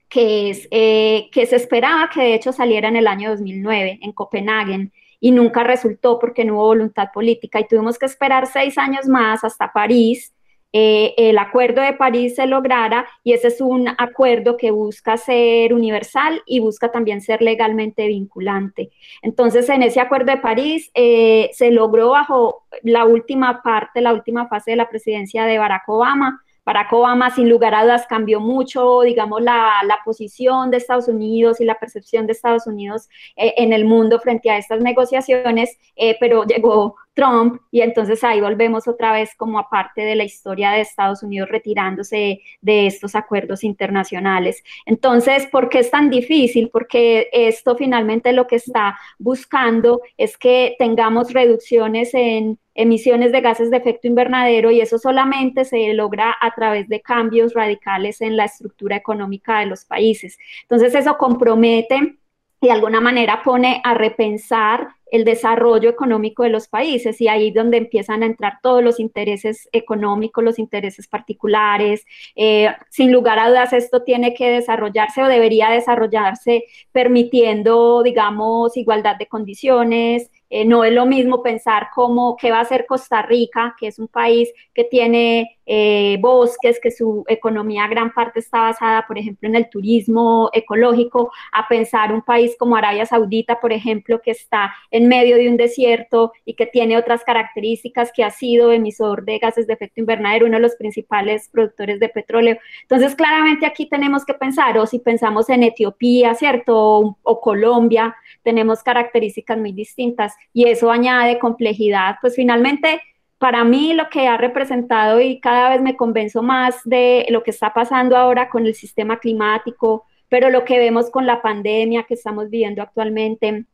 que, 0.09 0.51
es, 0.51 0.69
eh, 0.71 1.29
que 1.33 1.47
se 1.47 1.57
esperaba 1.57 2.11
que 2.11 2.23
de 2.23 2.35
hecho 2.35 2.53
saliera 2.53 2.89
en 2.89 2.97
el 2.97 3.07
año 3.07 3.31
2009 3.31 3.99
en 4.03 4.13
Copenhague 4.13 4.91
y 5.21 5.31
nunca 5.31 5.65
resultó 5.65 6.19
porque 6.19 6.45
no 6.45 6.55
hubo 6.55 6.67
voluntad 6.67 7.09
política 7.13 7.61
y 7.61 7.67
tuvimos 7.69 7.99
que 7.99 8.07
esperar 8.07 8.47
seis 8.47 8.79
años 8.79 9.07
más 9.07 9.45
hasta 9.45 9.73
París 9.73 10.33
eh, 10.79 11.15
el 11.17 11.39
acuerdo 11.39 11.81
de 11.81 11.95
París 11.95 12.35
se 12.35 12.47
lograra 12.47 13.07
y 13.25 13.33
ese 13.33 13.49
es 13.49 13.63
un 13.63 13.89
acuerdo 13.97 14.59
que 14.59 14.71
busca 14.71 15.17
ser 15.17 15.73
universal 15.73 16.43
y 16.45 16.61
busca 16.61 16.93
también 16.93 17.23
ser 17.23 17.41
legalmente 17.41 18.07
vinculante. 18.09 18.91
Entonces, 19.23 19.71
en 19.71 19.83
ese 19.83 20.01
acuerdo 20.01 20.33
de 20.33 20.37
París 20.37 20.91
eh, 20.93 21.49
se 21.55 21.71
logró 21.71 22.11
bajo 22.11 22.67
la 22.83 23.07
última 23.07 23.63
parte, 23.63 24.03
la 24.03 24.13
última 24.13 24.49
fase 24.49 24.73
de 24.73 24.77
la 24.77 24.91
presidencia 24.91 25.47
de 25.47 25.57
Barack 25.57 25.89
Obama, 25.89 26.43
Barack 26.67 26.93
Obama, 26.93 27.31
sin 27.31 27.49
lugar 27.49 27.75
a 27.75 27.85
dudas, 27.85 28.07
cambió 28.09 28.41
mucho, 28.41 29.03
digamos, 29.03 29.41
la, 29.41 29.73
posición 30.05 30.71
de 30.71 30.77
Estados 30.77 31.09
Unidos 31.09 31.61
y 31.61 31.65
la 31.65 31.79
percepción 31.79 32.27
de 32.27 32.33
Estados 32.33 32.67
Unidos 32.67 33.09
eh, 33.37 33.55
en 33.57 33.73
el 33.73 33.85
mundo 33.85 34.21
frente 34.21 34.51
a 34.51 34.59
estas 34.59 34.81
negociaciones, 34.81 35.79
eh, 35.97 36.17
pero 36.21 36.45
llegó 36.45 36.97
Trump 37.15 37.61
y 37.71 37.81
entonces 37.81 38.23
ahí 38.23 38.41
volvemos 38.41 38.87
otra 38.87 39.13
vez 39.13 39.35
como 39.37 39.59
aparte 39.59 40.03
de 40.03 40.15
la 40.15 40.25
historia 40.25 40.71
de 40.71 40.83
Estados 40.83 41.23
Unidos 41.23 41.49
retirándose 41.49 42.43
de 42.61 42.87
estos 42.87 43.15
acuerdos 43.15 43.65
internacionales. 43.65 44.63
Entonces, 44.85 45.47
¿por 45.47 45.69
qué 45.69 45.81
es 45.81 45.91
tan 45.91 46.11
difícil? 46.11 46.69
Porque 46.71 47.29
esto 47.33 47.75
finalmente 47.75 48.33
lo 48.33 48.47
que 48.47 48.57
está 48.57 48.99
buscando 49.19 50.03
es 50.19 50.37
que 50.37 50.77
tengamos 50.79 51.33
reducciones 51.33 52.13
en 52.13 52.59
emisiones 52.77 53.33
de 53.33 53.41
gases 53.41 53.71
de 53.71 53.79
efecto 53.79 54.07
invernadero 54.07 54.71
y 54.71 54.81
eso 54.81 54.99
solamente 54.99 55.65
se 55.65 55.93
logra 55.95 56.37
a 56.41 56.55
través 56.55 56.89
de 56.89 57.01
cambios 57.01 57.55
radicales 57.55 58.21
en 58.21 58.37
la 58.37 58.45
estructura 58.45 58.97
económica 58.97 59.61
de 59.61 59.67
los 59.67 59.85
países. 59.85 60.39
Entonces 60.63 60.95
eso 60.95 61.17
compromete 61.19 62.17
y 62.61 62.67
de 62.67 62.73
alguna 62.73 63.01
manera 63.01 63.43
pone 63.43 63.81
a 63.85 63.95
repensar 63.95 64.89
el 65.11 65.25
desarrollo 65.25 65.89
económico 65.89 66.43
de 66.43 66.49
los 66.51 66.69
países 66.69 67.21
y 67.21 67.29
ahí 67.29 67.49
es 67.49 67.55
donde 67.55 67.77
empiezan 67.77 68.23
a 68.23 68.27
entrar 68.27 68.55
todos 68.63 68.83
los 68.83 68.99
intereses 68.99 69.69
económicos, 69.73 70.43
los 70.43 70.59
intereses 70.59 71.07
particulares. 71.07 72.05
Eh, 72.35 72.69
sin 72.91 73.13
lugar 73.13 73.39
a 73.39 73.49
dudas, 73.49 73.73
esto 73.73 74.03
tiene 74.03 74.35
que 74.35 74.51
desarrollarse 74.51 75.23
o 75.23 75.29
debería 75.29 75.71
desarrollarse 75.71 76.65
permitiendo, 76.93 78.03
digamos, 78.03 78.77
igualdad 78.77 79.17
de 79.17 79.29
condiciones, 79.29 80.31
eh, 80.51 80.65
no 80.65 80.85
es 80.85 80.93
lo 80.93 81.07
mismo 81.07 81.43
pensar 81.43 81.89
cómo 81.95 82.37
qué 82.37 82.51
va 82.51 82.59
a 82.59 82.63
hacer 82.63 82.87
Costa 82.87 83.23
Rica, 83.23 83.75
que 83.79 83.89
es 83.89 83.99
un 83.99 84.09
país 84.09 84.53
que 84.75 84.85
tiene 84.85 85.59
eh, 85.67 86.19
bosques, 86.21 86.79
que 86.81 86.93
su 86.93 87.25
economía 87.27 87.89
gran 87.89 88.13
parte 88.13 88.39
está 88.39 88.61
basada, 88.61 89.05
por 89.07 89.19
ejemplo, 89.19 89.49
en 89.49 89.57
el 89.57 89.69
turismo 89.69 90.49
ecológico, 90.53 91.33
a 91.53 91.67
pensar 91.67 92.13
un 92.13 92.23
país 92.23 92.55
como 92.59 92.77
Arabia 92.77 93.05
Saudita, 93.07 93.61
por 93.61 93.73
ejemplo, 93.73 94.21
que 94.23 94.31
está 94.31 94.73
en 94.93 95.09
medio 95.09 95.37
de 95.37 95.49
un 95.49 95.57
desierto 95.57 96.33
y 96.45 96.55
que 96.55 96.67
tiene 96.67 96.97
otras 96.97 97.25
características, 97.25 98.13
que 98.15 98.23
ha 98.23 98.31
sido 98.31 98.71
emisor 98.71 99.25
de 99.25 99.39
gases 99.39 99.67
de 99.67 99.73
efecto 99.73 100.01
invernadero, 100.01 100.47
uno 100.47 100.57
de 100.57 100.63
los 100.63 100.77
principales 100.77 101.49
productores 101.53 101.99
de 101.99 102.09
petróleo. 102.09 102.59
Entonces, 102.83 103.17
claramente 103.17 103.67
aquí 103.67 103.89
tenemos 103.89 104.25
que 104.25 104.35
pensar, 104.35 104.79
o 104.79 104.87
si 104.87 105.01
pensamos 105.01 105.49
en 105.49 105.65
Etiopía, 105.65 106.35
¿cierto? 106.35 107.17
o 107.23 107.41
Colombia, 107.41 108.15
tenemos 108.47 108.85
características 108.85 109.59
muy 109.59 109.73
distintas 109.73 110.37
y 110.53 110.69
eso 110.69 110.89
añade 110.89 111.41
complejidad. 111.41 112.15
Pues 112.21 112.37
finalmente, 112.37 113.03
para 113.39 113.65
mí 113.65 113.93
lo 113.93 114.09
que 114.09 114.29
ha 114.29 114.37
representado 114.37 115.21
y 115.21 115.41
cada 115.41 115.71
vez 115.71 115.83
me 115.83 115.97
convenzo 115.97 116.45
más 116.45 116.77
de 116.85 117.27
lo 117.31 117.43
que 117.43 117.51
está 117.51 117.75
pasando 117.75 118.17
ahora 118.17 118.49
con 118.49 118.65
el 118.65 118.77
sistema 118.77 119.19
climático, 119.19 120.05
pero 120.29 120.49
lo 120.49 120.65
que 120.65 120.79
vemos 120.79 121.11
con 121.11 121.27
la 121.27 121.43
pandemia 121.43 122.05
que 122.05 122.15
estamos 122.15 122.49
viviendo 122.49 122.83
actualmente, 122.83 123.65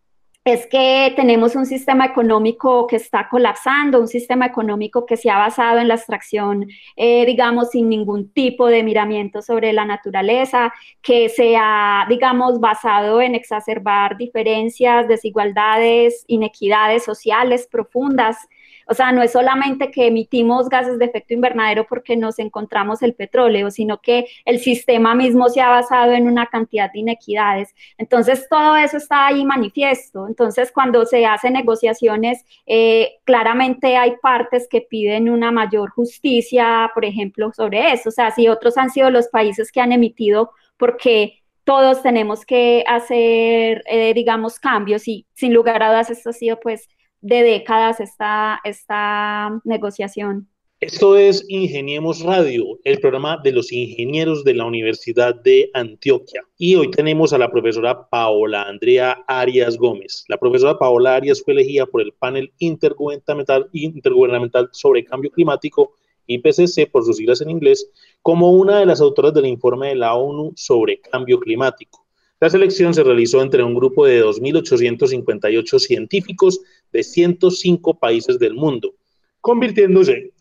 es 0.44 0.66
que 0.66 1.12
tenemos 1.14 1.54
un 1.54 1.66
sistema 1.66 2.04
económico 2.04 2.88
que 2.88 2.96
está 2.96 3.28
colapsando, 3.28 4.00
un 4.00 4.08
sistema 4.08 4.46
económico 4.46 5.06
que 5.06 5.16
se 5.16 5.30
ha 5.30 5.38
basado 5.38 5.78
en 5.78 5.87
la 5.87 5.94
extracción, 5.94 6.66
eh, 6.96 7.25
digamos, 7.26 7.70
sin 7.70 7.88
ningún 7.88 8.32
tipo 8.32 8.66
de 8.66 8.82
miramiento 8.82 9.40
sobre 9.40 9.72
la 9.72 9.84
naturaleza, 9.84 10.72
que 11.00 11.28
se 11.28 11.56
ha, 11.56 12.06
digamos, 12.08 12.58
basado 12.58 13.20
en 13.20 13.37
exacerbar 13.37 14.16
diferencias, 14.16 15.06
desigualdades, 15.06 16.25
inequidades 16.26 17.04
sociales 17.04 17.68
profundas 17.70 18.37
o 18.86 18.94
sea, 18.94 19.12
no 19.12 19.22
es 19.22 19.32
solamente 19.32 19.90
que 19.90 20.06
emitimos 20.06 20.68
gases 20.68 20.98
de 20.98 21.06
efecto 21.06 21.34
invernadero 21.34 21.86
porque 21.86 22.16
nos 22.16 22.38
encontramos 22.38 23.02
el 23.02 23.14
petróleo, 23.14 23.70
sino 23.70 24.00
que 24.00 24.26
el 24.44 24.58
sistema 24.58 25.14
mismo 25.14 25.48
se 25.48 25.60
ha 25.60 25.68
basado 25.68 26.12
en 26.12 26.26
una 26.26 26.46
cantidad 26.46 26.92
de 26.92 27.00
inequidades. 27.00 27.74
Entonces, 27.98 28.46
todo 28.48 28.76
eso 28.76 28.96
está 28.96 29.26
ahí 29.26 29.44
manifiesto. 29.44 30.26
Entonces, 30.26 30.72
cuando 30.72 31.04
se 31.06 31.24
hacen 31.26 31.54
negociaciones, 31.54 32.44
eh, 32.66 33.18
claramente 33.24 33.96
hay 33.96 34.16
partes 34.22 34.68
que 34.68 34.80
piden 34.80 35.28
una 35.28 35.50
mayor 35.50 35.90
justicia, 35.90 36.90
por 36.94 37.04
ejemplo, 37.04 37.52
sobre 37.52 37.92
eso. 37.92 38.08
O 38.08 38.12
sea, 38.12 38.30
si 38.30 38.48
otros 38.48 38.76
han 38.76 38.90
sido 38.90 39.10
los 39.10 39.28
países 39.28 39.72
que 39.72 39.80
han 39.80 39.92
emitido 39.92 40.52
porque 40.76 41.42
todos 41.64 42.02
tenemos 42.02 42.44
que 42.44 42.84
hacer, 42.86 43.82
eh, 43.86 44.14
digamos, 44.14 44.58
cambios 44.58 45.06
y 45.06 45.26
sin 45.32 45.54
lugar 45.54 45.82
a 45.82 45.90
dudas 45.90 46.10
esto 46.10 46.30
ha 46.30 46.32
sido 46.32 46.58
pues 46.60 46.88
de 47.23 47.43
décadas 47.43 48.00
esta, 48.00 48.61
esta 48.64 49.61
negociación. 49.64 50.49
Esto 50.81 51.17
es 51.17 51.45
Ingeniemos 51.49 52.23
Radio, 52.23 52.81
el 52.83 52.99
programa 52.99 53.38
de 53.45 53.52
los 53.52 53.73
ingenieros 53.73 54.43
de 54.43 54.55
la 54.55 54.64
Universidad 54.64 55.33
de 55.33 55.71
Antioquia. 55.75 56.43
Y 56.59 56.75
hoy 56.75 56.91
tenemos 56.91 57.33
a 57.33 57.38
la 57.38 57.52
profesora 57.52 58.09
Paola 58.09 58.64
Andrea 58.64 59.23
Arias 59.29 59.76
Gómez. 59.76 60.25
La 60.26 60.38
profesora 60.38 60.76
Paola 60.76 61.14
Arias 61.14 61.41
fue 61.41 61.55
elegida 61.55 61.87
por 61.87 62.02
el 62.02 62.12
panel 62.12 62.52
intergubernamental, 62.59 63.71
intergubernamental 63.73 64.71
sobre 64.73 65.05
cambio 65.05 65.31
climático, 65.31 65.95
IPCC 66.26 66.91
por 66.91 67.05
sus 67.05 67.17
siglas 67.17 67.41
en 67.41 67.50
inglés, 67.50 67.88
como 68.21 68.50
una 68.50 68.81
de 68.81 68.87
las 68.87 69.00
autoras 69.00 69.33
del 69.35 69.47
informe 69.47 69.91
de 69.91 69.95
la 69.95 70.14
ONU 70.14 70.52
sobre 70.57 71.00
cambio 71.00 71.38
climático. 71.38 72.05
La 72.43 72.50
selección 72.50 72.93
se 72.93 73.05
realizó 73.05 73.41
entre 73.41 73.62
un 73.62 73.73
grupo 73.73 74.05
de 74.05 74.21
2.858 74.25 75.79
científicos 75.79 76.61
de 76.92 77.02
105 77.02 77.99
países 77.99 78.38
del 78.38 78.54
mundo, 78.54 78.94
convirtiéndose, 79.40 80.32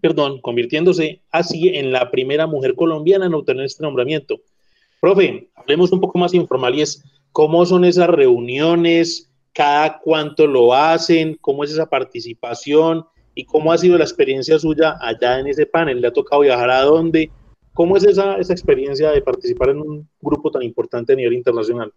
perdón, 0.00 0.40
convirtiéndose 0.40 1.20
así 1.30 1.68
en 1.68 1.92
la 1.92 2.10
primera 2.10 2.46
mujer 2.46 2.74
colombiana 2.74 3.26
en 3.26 3.34
obtener 3.34 3.64
este 3.66 3.82
nombramiento. 3.82 4.40
Profe, 5.00 5.48
hablemos 5.54 5.92
un 5.92 6.00
poco 6.00 6.18
más 6.18 6.34
informal 6.34 6.74
y 6.74 6.82
es 6.82 7.02
cómo 7.32 7.66
son 7.66 7.84
esas 7.84 8.08
reuniones, 8.08 9.30
cada 9.52 9.98
cuánto 9.98 10.46
lo 10.46 10.74
hacen, 10.74 11.36
cómo 11.40 11.64
es 11.64 11.72
esa 11.72 11.86
participación 11.86 13.04
y 13.34 13.44
cómo 13.44 13.72
ha 13.72 13.78
sido 13.78 13.98
la 13.98 14.04
experiencia 14.04 14.58
suya 14.58 14.96
allá 15.00 15.40
en 15.40 15.46
ese 15.46 15.66
panel. 15.66 16.00
¿Le 16.00 16.08
ha 16.08 16.12
tocado 16.12 16.42
viajar 16.42 16.70
a 16.70 16.82
dónde? 16.82 17.30
¿Cómo 17.74 17.96
es 17.96 18.04
esa, 18.04 18.36
esa 18.38 18.52
experiencia 18.52 19.10
de 19.10 19.20
participar 19.20 19.70
en 19.70 19.80
un 19.80 20.08
grupo 20.20 20.50
tan 20.50 20.62
importante 20.62 21.12
a 21.12 21.16
nivel 21.16 21.34
internacional? 21.34 21.92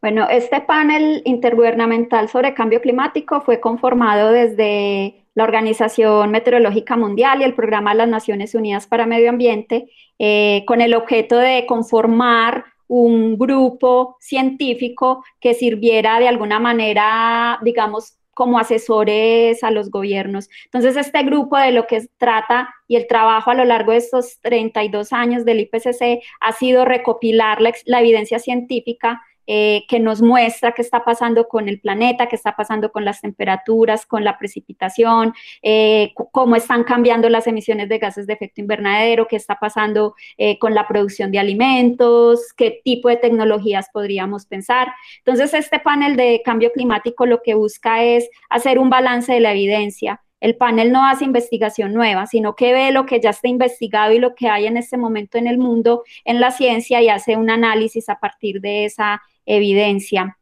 Bueno, 0.00 0.28
este 0.30 0.62
panel 0.62 1.20
intergubernamental 1.26 2.30
sobre 2.30 2.54
cambio 2.54 2.80
climático 2.80 3.42
fue 3.42 3.60
conformado 3.60 4.32
desde 4.32 5.26
la 5.34 5.44
Organización 5.44 6.30
Meteorológica 6.30 6.96
Mundial 6.96 7.40
y 7.40 7.44
el 7.44 7.54
Programa 7.54 7.90
de 7.90 7.98
las 7.98 8.08
Naciones 8.08 8.54
Unidas 8.54 8.86
para 8.86 9.04
Medio 9.04 9.28
Ambiente, 9.28 9.90
eh, 10.18 10.64
con 10.66 10.80
el 10.80 10.94
objeto 10.94 11.36
de 11.36 11.66
conformar 11.66 12.64
un 12.88 13.36
grupo 13.36 14.16
científico 14.20 15.22
que 15.38 15.52
sirviera 15.52 16.18
de 16.18 16.28
alguna 16.28 16.58
manera, 16.58 17.58
digamos, 17.62 18.16
como 18.32 18.58
asesores 18.58 19.62
a 19.62 19.70
los 19.70 19.90
gobiernos. 19.90 20.48
Entonces, 20.64 20.96
este 20.96 21.22
grupo 21.24 21.58
de 21.58 21.72
lo 21.72 21.86
que 21.86 22.06
trata 22.16 22.74
y 22.88 22.96
el 22.96 23.06
trabajo 23.06 23.50
a 23.50 23.54
lo 23.54 23.66
largo 23.66 23.92
de 23.92 23.98
estos 23.98 24.40
32 24.40 25.12
años 25.12 25.44
del 25.44 25.60
IPCC 25.60 26.22
ha 26.40 26.52
sido 26.52 26.86
recopilar 26.86 27.60
la, 27.60 27.72
la 27.84 28.00
evidencia 28.00 28.38
científica 28.38 29.20
eh, 29.52 29.84
que 29.88 29.98
nos 29.98 30.22
muestra 30.22 30.70
qué 30.70 30.80
está 30.80 31.04
pasando 31.04 31.48
con 31.48 31.68
el 31.68 31.80
planeta, 31.80 32.28
qué 32.28 32.36
está 32.36 32.54
pasando 32.54 32.92
con 32.92 33.04
las 33.04 33.20
temperaturas, 33.20 34.06
con 34.06 34.22
la 34.22 34.38
precipitación, 34.38 35.34
eh, 35.60 36.12
cómo 36.30 36.54
están 36.54 36.84
cambiando 36.84 37.28
las 37.28 37.48
emisiones 37.48 37.88
de 37.88 37.98
gases 37.98 38.28
de 38.28 38.34
efecto 38.34 38.60
invernadero, 38.60 39.26
qué 39.26 39.34
está 39.34 39.58
pasando 39.58 40.14
eh, 40.38 40.56
con 40.60 40.72
la 40.72 40.86
producción 40.86 41.32
de 41.32 41.40
alimentos, 41.40 42.52
qué 42.56 42.80
tipo 42.84 43.08
de 43.08 43.16
tecnologías 43.16 43.88
podríamos 43.92 44.46
pensar. 44.46 44.94
Entonces, 45.18 45.52
este 45.52 45.80
panel 45.80 46.14
de 46.14 46.42
cambio 46.44 46.70
climático 46.70 47.26
lo 47.26 47.42
que 47.42 47.54
busca 47.54 48.04
es 48.04 48.30
hacer 48.50 48.78
un 48.78 48.88
balance 48.88 49.32
de 49.32 49.40
la 49.40 49.50
evidencia. 49.50 50.20
El 50.38 50.56
panel 50.56 50.92
no 50.92 51.04
hace 51.04 51.24
investigación 51.24 51.92
nueva, 51.92 52.26
sino 52.26 52.54
que 52.54 52.72
ve 52.72 52.92
lo 52.92 53.04
que 53.04 53.20
ya 53.20 53.30
está 53.30 53.48
investigado 53.48 54.12
y 54.12 54.20
lo 54.20 54.36
que 54.36 54.48
hay 54.48 54.66
en 54.66 54.76
este 54.76 54.96
momento 54.96 55.38
en 55.38 55.48
el 55.48 55.58
mundo, 55.58 56.04
en 56.24 56.38
la 56.38 56.52
ciencia, 56.52 57.02
y 57.02 57.08
hace 57.08 57.36
un 57.36 57.50
análisis 57.50 58.08
a 58.08 58.20
partir 58.20 58.60
de 58.60 58.84
esa 58.84 59.20
evidencia. 59.46 60.36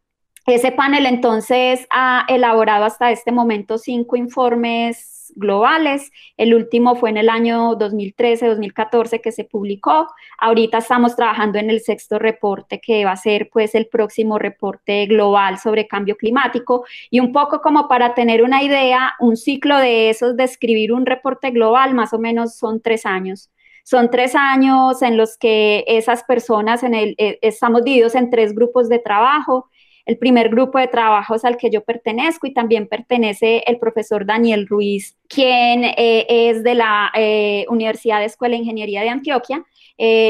Ese 0.47 0.73
panel 0.73 1.05
entonces 1.05 1.87
ha 1.91 2.25
elaborado 2.27 2.87
hasta 2.87 3.11
este 3.11 3.33
momento 3.33 3.77
cinco 3.77 4.17
informes 4.17 5.19
globales. 5.37 6.11
El 6.37 6.55
último 6.55 6.97
fue 6.97 7.11
en 7.11 7.19
el 7.19 7.29
año 7.29 7.77
2013-2014 7.79 9.21
que 9.21 9.33
se 9.33 9.45
publicó. 9.45 10.09
Ahorita 10.39 10.79
estamos 10.79 11.17
trabajando 11.17 11.59
en 11.59 11.71
el 11.71 11.81
sexto 11.81 12.19
reporte 12.19 12.81
que 12.81 13.05
va 13.05 13.13
a 13.13 13.17
ser 13.17 13.51
pues 13.53 13.75
el 13.75 13.89
próximo 13.89 14.39
reporte 14.39 15.05
global 15.07 15.59
sobre 15.59 15.87
cambio 15.87 16.17
climático 16.17 16.85
y 17.11 17.21
un 17.21 17.33
poco 17.33 17.61
como 17.61 17.87
para 17.87 18.15
tener 18.15 18.43
una 18.43 18.63
idea, 18.63 19.15
un 19.21 19.37
ciclo 19.37 19.77
de 19.77 20.11
esos 20.11 20.37
de 20.37 20.45
escribir 20.45 20.93
un 20.93 21.07
reporte 21.07 21.51
global 21.51 21.95
más 21.95 22.13
o 22.13 22.19
menos 22.19 22.57
son 22.57 22.81
tres 22.81 23.07
años. 23.07 23.51
Son 23.89 24.11
tres 24.11 24.35
años 24.35 25.01
en 25.01 25.17
los 25.17 25.39
que 25.39 25.83
esas 25.87 26.23
personas 26.25 26.83
en 26.83 26.93
el, 26.93 27.15
eh, 27.17 27.39
estamos 27.41 27.83
divididos 27.85 28.15
en 28.17 28.29
tres 28.29 28.55
grupos 28.55 28.91
de 28.91 28.99
trabajo. 28.99 29.71
El 30.05 30.19
primer 30.19 30.51
grupo 30.51 30.79
de 30.79 30.89
trabajo 30.89 31.37
es 31.37 31.45
al 31.47 31.57
que 31.57 31.71
yo 31.71 31.83
pertenezco 31.83 32.47
y 32.47 32.53
también 32.53 32.87
pertenece 32.87 33.63
el 33.67 33.79
profesor 33.79 34.27
Daniel 34.27 34.67
Ruiz, 34.69 35.17
quien 35.29 35.85
eh, 35.85 36.27
es 36.29 36.63
de 36.63 36.75
la 36.75 37.11
eh, 37.15 37.67
Universidad 37.69 38.21
de 38.21 38.27
Escuela 38.27 38.53
de 38.55 38.63
Ingeniería 38.63 39.03
de 39.03 39.11
Antioquia. 39.11 39.65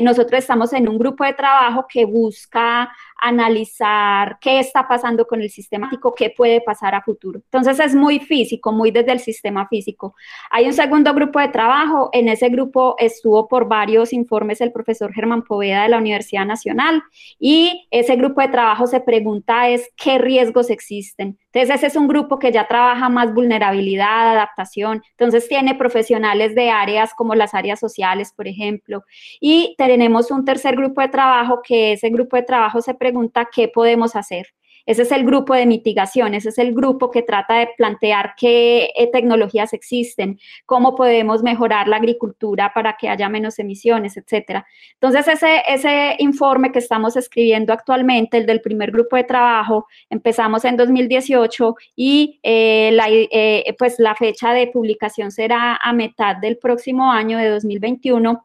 nosotros 0.03 0.39
estamos 0.39 0.73
en 0.73 0.89
un 0.89 0.99
grupo 0.99 1.25
de 1.25 1.35
trabajo 1.35 1.87
que 1.89 2.07
busca 2.07 2.91
analizar 3.19 4.39
qué 4.41 4.61
está 4.61 4.87
pasando 4.87 5.27
con 5.27 5.43
el 5.43 5.51
sistemático, 5.51 6.15
qué 6.15 6.33
puede 6.35 6.61
pasar 6.61 6.95
a 6.95 7.03
futuro. 7.03 7.41
Entonces 7.45 7.79
es 7.81 7.95
muy 7.95 8.21
físico, 8.21 8.73
muy 8.73 8.91
desde 8.91 9.13
el 9.13 9.19
sistema 9.19 9.67
físico. 9.67 10.15
Hay 10.51 10.67
un 10.67 10.73
segundo 10.73 11.13
grupo 11.13 11.41
de 11.41 11.49
trabajo, 11.49 12.11
en 12.13 12.29
ese 12.29 12.49
grupo 12.49 12.95
estuvo 12.99 13.49
por 13.49 13.69
varios 13.69 14.13
informes 14.13 14.61
el 14.61 14.73
profesor 14.73 15.13
Germán 15.13 15.43
Poveda 15.43 15.83
de 15.83 15.89
la 15.89 15.99
Universidad 15.99 16.47
Nacional 16.47 17.03
y 17.39 17.89
ese 17.91 18.17
grupo 18.17 18.41
de 18.41 18.49
trabajo 18.49 18.87
se 18.87 19.01
pregunta 19.01 19.69
es 19.69 19.91
qué 19.97 20.19
riesgos 20.19 20.71
existen. 20.71 21.39
Entonces 21.53 21.77
ese 21.77 21.87
es 21.89 21.97
un 21.97 22.07
grupo 22.09 22.39
que 22.39 22.53
ya 22.53 22.69
trabaja 22.69 23.09
más 23.09 23.35
vulnerabilidad, 23.35 24.33
adaptación, 24.33 24.88
entonces 24.95 25.49
tiene 25.49 25.75
profesionales 25.75 26.55
de 26.55 26.71
áreas 26.71 27.13
como 27.15 27.35
las 27.35 27.55
áreas 27.55 27.81
sociales, 27.81 28.33
por 28.35 28.49
ejemplo, 28.49 29.05
y 29.41 29.75
tenemos 29.79 30.31
un 30.31 30.45
tercer 30.45 30.77
grupo 30.77 31.01
de 31.01 31.09
trabajo 31.09 31.61
que 31.63 31.93
ese 31.93 32.11
grupo 32.11 32.37
de 32.37 32.43
trabajo 32.43 32.81
se 32.81 32.95
pregunta 32.95 33.49
qué 33.53 33.69
podemos 33.69 34.17
hacer. 34.17 34.47
Ese 34.89 35.03
es 35.03 35.13
el 35.13 35.27
grupo 35.27 35.53
de 35.55 35.67
mitigación, 35.67 36.33
ese 36.33 36.49
es 36.49 36.57
el 36.57 36.73
grupo 36.73 37.11
que 37.11 37.21
trata 37.21 37.59
de 37.59 37.69
plantear 37.77 38.33
qué 38.39 38.91
eh, 38.97 39.11
tecnologías 39.13 39.75
existen, 39.75 40.41
cómo 40.65 40.95
podemos 40.97 41.43
mejorar 41.43 41.89
la 41.89 41.97
agricultura 41.97 42.73
para 42.75 42.97
que 42.97 43.11
haya 43.11 43.29
menos 43.29 43.59
emisiones, 43.59 44.17
etcétera. 44.17 44.67
Entonces, 44.95 45.29
ese, 45.29 45.63
ese 45.69 46.17
informe 46.21 46.73
que 46.73 46.79
estamos 46.79 47.19
escribiendo 47.19 47.75
actualmente, 47.75 48.39
el 48.39 48.47
del 48.47 48.63
primer 48.63 48.91
grupo 48.91 49.17
de 49.17 49.25
trabajo, 49.25 49.87
empezamos 50.09 50.65
en 50.65 50.79
2018 50.79 51.75
y 51.95 52.41
eh, 52.43 52.97
eh, 53.31 53.75
pues 53.79 53.99
la 53.99 54.15
fecha 54.15 54.55
de 54.55 54.69
publicación 54.69 55.31
será 55.31 55.77
a 55.77 55.93
mitad 55.93 56.37
del 56.37 56.57
próximo 56.57 57.13
año 57.13 57.37
de 57.37 57.51
2021 57.51 58.43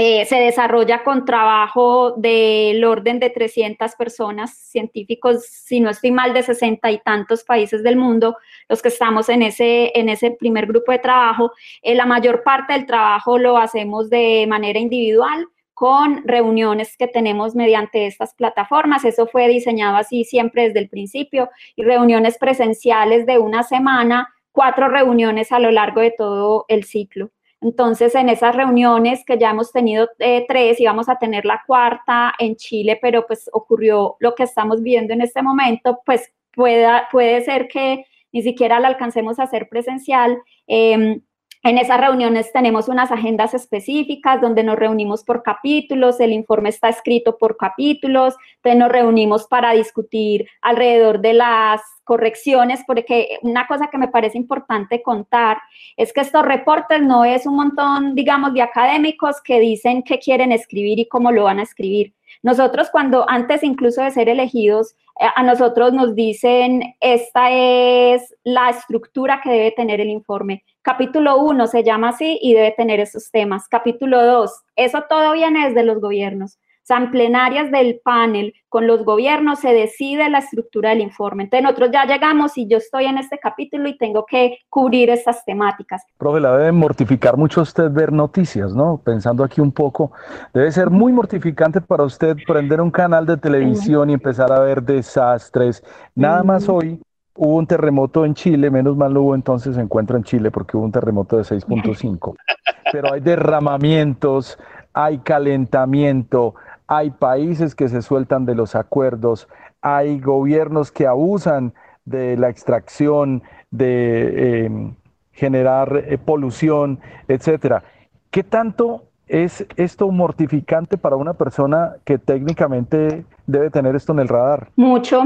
eh, 0.00 0.24
se 0.26 0.36
desarrolla 0.36 1.02
con 1.02 1.24
trabajo 1.24 2.12
del 2.12 2.84
orden 2.84 3.18
de 3.18 3.30
300 3.30 3.96
personas, 3.96 4.56
científicos, 4.56 5.44
si 5.44 5.80
no 5.80 5.90
estoy 5.90 6.12
mal, 6.12 6.32
de 6.32 6.44
60 6.44 6.88
y 6.92 6.98
tantos 7.00 7.42
países 7.42 7.82
del 7.82 7.96
mundo, 7.96 8.36
los 8.68 8.80
que 8.80 8.90
estamos 8.90 9.28
en 9.28 9.42
ese, 9.42 9.90
en 9.98 10.08
ese 10.08 10.30
primer 10.30 10.66
grupo 10.66 10.92
de 10.92 11.00
trabajo. 11.00 11.50
Eh, 11.82 11.96
la 11.96 12.06
mayor 12.06 12.44
parte 12.44 12.74
del 12.74 12.86
trabajo 12.86 13.38
lo 13.38 13.58
hacemos 13.58 14.08
de 14.08 14.46
manera 14.48 14.78
individual 14.78 15.48
con 15.74 16.22
reuniones 16.24 16.96
que 16.96 17.08
tenemos 17.08 17.56
mediante 17.56 18.06
estas 18.06 18.34
plataformas. 18.34 19.04
Eso 19.04 19.26
fue 19.26 19.48
diseñado 19.48 19.96
así 19.96 20.22
siempre 20.22 20.68
desde 20.68 20.78
el 20.78 20.88
principio 20.88 21.50
y 21.74 21.82
reuniones 21.82 22.38
presenciales 22.38 23.26
de 23.26 23.38
una 23.38 23.64
semana, 23.64 24.32
cuatro 24.52 24.86
reuniones 24.86 25.50
a 25.50 25.58
lo 25.58 25.72
largo 25.72 26.02
de 26.02 26.12
todo 26.16 26.66
el 26.68 26.84
ciclo. 26.84 27.30
Entonces, 27.60 28.14
en 28.14 28.28
esas 28.28 28.54
reuniones 28.54 29.24
que 29.24 29.38
ya 29.38 29.50
hemos 29.50 29.72
tenido 29.72 30.08
eh, 30.18 30.44
tres, 30.46 30.80
íbamos 30.80 31.08
a 31.08 31.18
tener 31.18 31.44
la 31.44 31.62
cuarta 31.66 32.32
en 32.38 32.56
Chile, 32.56 32.98
pero 33.02 33.26
pues 33.26 33.50
ocurrió 33.52 34.16
lo 34.20 34.34
que 34.34 34.44
estamos 34.44 34.82
viendo 34.82 35.12
en 35.12 35.22
este 35.22 35.42
momento, 35.42 36.00
pues 36.06 36.32
pueda, 36.52 37.08
puede 37.10 37.40
ser 37.42 37.66
que 37.68 38.04
ni 38.32 38.42
siquiera 38.42 38.78
la 38.78 38.88
alcancemos 38.88 39.38
a 39.38 39.44
hacer 39.44 39.68
presencial. 39.68 40.38
Em, 40.66 41.20
en 41.62 41.78
esas 41.78 42.00
reuniones 42.00 42.52
tenemos 42.52 42.88
unas 42.88 43.10
agendas 43.10 43.52
específicas 43.52 44.40
donde 44.40 44.62
nos 44.62 44.78
reunimos 44.78 45.24
por 45.24 45.42
capítulos, 45.42 46.20
el 46.20 46.32
informe 46.32 46.68
está 46.68 46.88
escrito 46.88 47.36
por 47.36 47.56
capítulos, 47.56 48.34
entonces 48.56 48.78
nos 48.78 48.92
reunimos 48.92 49.46
para 49.46 49.72
discutir 49.72 50.48
alrededor 50.62 51.20
de 51.20 51.34
las 51.34 51.82
correcciones, 52.04 52.80
porque 52.86 53.38
una 53.42 53.66
cosa 53.66 53.88
que 53.88 53.98
me 53.98 54.08
parece 54.08 54.38
importante 54.38 55.02
contar 55.02 55.58
es 55.96 56.12
que 56.12 56.20
estos 56.20 56.44
reportes 56.44 57.02
no 57.02 57.24
es 57.24 57.44
un 57.44 57.56
montón, 57.56 58.14
digamos, 58.14 58.54
de 58.54 58.62
académicos 58.62 59.42
que 59.42 59.60
dicen 59.60 60.02
qué 60.02 60.18
quieren 60.18 60.52
escribir 60.52 60.98
y 60.98 61.08
cómo 61.08 61.32
lo 61.32 61.44
van 61.44 61.58
a 61.58 61.64
escribir. 61.64 62.14
Nosotros 62.42 62.88
cuando 62.90 63.28
antes 63.28 63.62
incluso 63.62 64.02
de 64.02 64.10
ser 64.10 64.28
elegidos, 64.28 64.94
a 65.18 65.42
nosotros 65.42 65.92
nos 65.92 66.14
dicen, 66.14 66.94
esta 67.00 67.50
es 67.50 68.34
la 68.44 68.70
estructura 68.70 69.40
que 69.42 69.50
debe 69.50 69.72
tener 69.72 70.00
el 70.00 70.10
informe. 70.10 70.64
Capítulo 70.82 71.38
1 71.38 71.66
se 71.66 71.82
llama 71.82 72.10
así 72.10 72.38
y 72.40 72.54
debe 72.54 72.72
tener 72.72 73.00
esos 73.00 73.30
temas. 73.30 73.68
Capítulo 73.68 74.24
2, 74.24 74.50
eso 74.76 75.04
todo 75.08 75.32
viene 75.32 75.68
desde 75.68 75.82
los 75.82 76.00
gobiernos. 76.00 76.58
En 76.90 77.10
plenarias 77.10 77.70
del 77.70 78.00
panel 78.02 78.54
con 78.68 78.86
los 78.86 79.04
gobiernos 79.04 79.60
se 79.60 79.72
decide 79.72 80.28
la 80.30 80.38
estructura 80.38 80.90
del 80.90 81.00
informe. 81.00 81.44
Entonces 81.44 81.62
nosotros 81.62 81.90
ya 81.92 82.06
llegamos 82.06 82.56
y 82.56 82.66
yo 82.66 82.78
estoy 82.78 83.04
en 83.04 83.18
este 83.18 83.38
capítulo 83.38 83.88
y 83.88 83.96
tengo 83.98 84.24
que 84.24 84.58
cubrir 84.68 85.10
estas 85.10 85.44
temáticas. 85.44 86.02
Profe, 86.16 86.40
la 86.40 86.56
debe 86.56 86.72
mortificar 86.72 87.36
mucho 87.36 87.62
usted 87.62 87.90
ver 87.90 88.12
noticias, 88.12 88.74
¿no? 88.74 89.00
Pensando 89.04 89.44
aquí 89.44 89.60
un 89.60 89.72
poco, 89.72 90.12
debe 90.54 90.70
ser 90.72 90.90
muy 90.90 91.12
mortificante 91.12 91.80
para 91.80 92.04
usted 92.04 92.36
prender 92.46 92.80
un 92.80 92.90
canal 92.90 93.26
de 93.26 93.36
televisión 93.36 94.10
y 94.10 94.14
empezar 94.14 94.50
a 94.50 94.60
ver 94.60 94.82
desastres. 94.82 95.84
Nada 96.14 96.42
más 96.42 96.68
hoy 96.68 97.00
hubo 97.34 97.56
un 97.56 97.66
terremoto 97.66 98.24
en 98.24 98.34
Chile, 98.34 98.70
menos 98.70 98.96
mal 98.96 99.16
hubo 99.16 99.34
entonces 99.34 99.76
se 99.76 99.80
encuentra 99.80 100.16
en 100.16 100.24
Chile 100.24 100.50
porque 100.50 100.76
hubo 100.76 100.84
un 100.84 100.92
terremoto 100.92 101.36
de 101.36 101.44
6.5, 101.44 102.34
pero 102.92 103.12
hay 103.12 103.20
derramamientos, 103.20 104.58
hay 104.92 105.18
calentamiento, 105.18 106.54
hay 106.88 107.10
países 107.10 107.74
que 107.74 107.88
se 107.88 108.02
sueltan 108.02 108.46
de 108.46 108.54
los 108.54 108.74
acuerdos, 108.74 109.46
hay 109.82 110.18
gobiernos 110.20 110.90
que 110.90 111.06
abusan 111.06 111.74
de 112.06 112.36
la 112.38 112.48
extracción, 112.48 113.42
de 113.70 114.64
em, 114.64 114.94
generar 115.32 116.04
eh, 116.06 116.18
polución, 116.18 116.98
etcétera. 117.28 117.84
¿Qué 118.30 118.42
tanto 118.42 119.04
es 119.26 119.66
esto 119.76 120.10
mortificante 120.10 120.96
para 120.96 121.16
una 121.16 121.34
persona 121.34 121.96
que 122.04 122.18
técnicamente 122.18 123.24
debe 123.46 123.70
tener 123.70 123.94
esto 123.94 124.12
en 124.12 124.20
el 124.20 124.28
radar? 124.28 124.70
Mucho, 124.74 125.22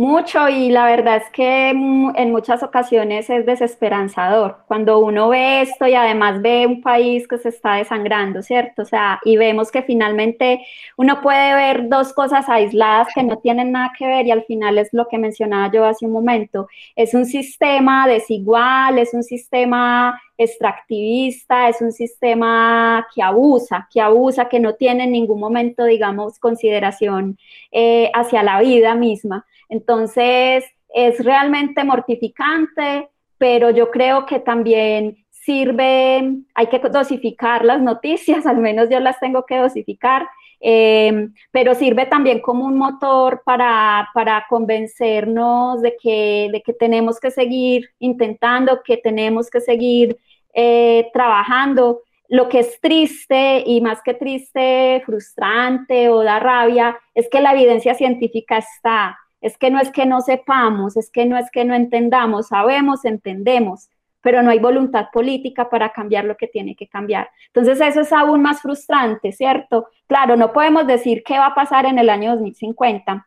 mucho 0.00 0.48
y 0.48 0.70
la 0.70 0.86
verdad 0.86 1.18
es 1.18 1.28
que 1.30 1.68
en 1.68 2.32
muchas 2.32 2.62
ocasiones 2.62 3.28
es 3.28 3.44
desesperanzador 3.44 4.56
cuando 4.66 4.98
uno 4.98 5.28
ve 5.28 5.60
esto 5.60 5.86
y 5.86 5.94
además 5.94 6.40
ve 6.40 6.66
un 6.66 6.80
país 6.80 7.28
que 7.28 7.36
se 7.36 7.50
está 7.50 7.74
desangrando, 7.74 8.42
¿cierto? 8.42 8.80
O 8.80 8.84
sea, 8.86 9.20
y 9.26 9.36
vemos 9.36 9.70
que 9.70 9.82
finalmente 9.82 10.64
uno 10.96 11.20
puede 11.20 11.54
ver 11.54 11.90
dos 11.90 12.14
cosas 12.14 12.48
aisladas 12.48 13.08
que 13.14 13.22
no 13.22 13.40
tienen 13.40 13.72
nada 13.72 13.92
que 13.98 14.06
ver 14.06 14.26
y 14.26 14.30
al 14.30 14.44
final 14.44 14.78
es 14.78 14.88
lo 14.92 15.06
que 15.06 15.18
mencionaba 15.18 15.70
yo 15.70 15.84
hace 15.84 16.06
un 16.06 16.12
momento. 16.12 16.66
Es 16.96 17.12
un 17.12 17.26
sistema 17.26 18.08
desigual, 18.08 18.98
es 18.98 19.12
un 19.12 19.22
sistema 19.22 20.18
extractivista, 20.38 21.68
es 21.68 21.82
un 21.82 21.92
sistema 21.92 23.06
que 23.14 23.22
abusa, 23.22 23.86
que 23.92 24.00
abusa, 24.00 24.48
que 24.48 24.60
no 24.60 24.76
tiene 24.76 25.04
en 25.04 25.12
ningún 25.12 25.38
momento, 25.38 25.84
digamos, 25.84 26.38
consideración 26.38 27.36
eh, 27.70 28.10
hacia 28.14 28.42
la 28.42 28.60
vida 28.62 28.94
misma. 28.94 29.44
Entonces, 29.70 30.64
es 30.92 31.24
realmente 31.24 31.82
mortificante, 31.84 33.08
pero 33.38 33.70
yo 33.70 33.90
creo 33.90 34.26
que 34.26 34.40
también 34.40 35.16
sirve, 35.30 36.34
hay 36.54 36.66
que 36.66 36.78
dosificar 36.78 37.64
las 37.64 37.80
noticias, 37.80 38.46
al 38.46 38.58
menos 38.58 38.90
yo 38.90 39.00
las 39.00 39.18
tengo 39.18 39.46
que 39.46 39.56
dosificar, 39.56 40.28
eh, 40.60 41.28
pero 41.50 41.74
sirve 41.74 42.04
también 42.04 42.40
como 42.40 42.66
un 42.66 42.76
motor 42.76 43.42
para, 43.46 44.06
convencernos 44.50 45.80
de 45.80 45.96
que, 45.96 46.50
de 46.52 46.60
que 46.60 46.74
tenemos 46.74 47.18
que 47.18 47.30
seguir 47.30 47.88
intentando, 47.98 48.82
que 48.84 48.98
tenemos 48.98 49.48
que 49.48 49.60
seguir 49.60 50.18
eh, 50.52 51.08
trabajando. 51.14 52.02
Lo 52.28 52.48
que 52.48 52.60
es 52.60 52.78
triste 52.80 53.64
y 53.66 53.80
más 53.80 54.02
que 54.02 54.14
triste, 54.14 55.02
frustrante 55.06 56.10
o 56.10 56.22
da 56.22 56.38
rabia, 56.38 56.98
es 57.14 57.28
que 57.30 57.40
la 57.40 57.52
evidencia 57.52 57.94
científica 57.94 58.58
está 58.58 59.18
es 59.40 59.56
que 59.56 59.70
no 59.70 59.80
es 59.80 59.90
que 59.90 60.06
no 60.06 60.20
sepamos, 60.20 60.96
es 60.96 61.10
que 61.10 61.26
no 61.26 61.36
es 61.36 61.50
que 61.50 61.64
no 61.64 61.74
entendamos, 61.74 62.48
sabemos, 62.48 63.04
entendemos, 63.04 63.88
pero 64.20 64.42
no 64.42 64.50
hay 64.50 64.58
voluntad 64.58 65.06
política 65.12 65.70
para 65.70 65.92
cambiar 65.92 66.24
lo 66.24 66.36
que 66.36 66.46
tiene 66.46 66.76
que 66.76 66.88
cambiar. 66.88 67.30
Entonces 67.46 67.80
eso 67.80 68.02
es 68.02 68.12
aún 68.12 68.42
más 68.42 68.60
frustrante, 68.60 69.32
¿cierto? 69.32 69.88
Claro, 70.06 70.36
no 70.36 70.52
podemos 70.52 70.86
decir 70.86 71.22
qué 71.24 71.38
va 71.38 71.46
a 71.46 71.54
pasar 71.54 71.86
en 71.86 71.98
el 71.98 72.10
año 72.10 72.32
2050, 72.32 73.26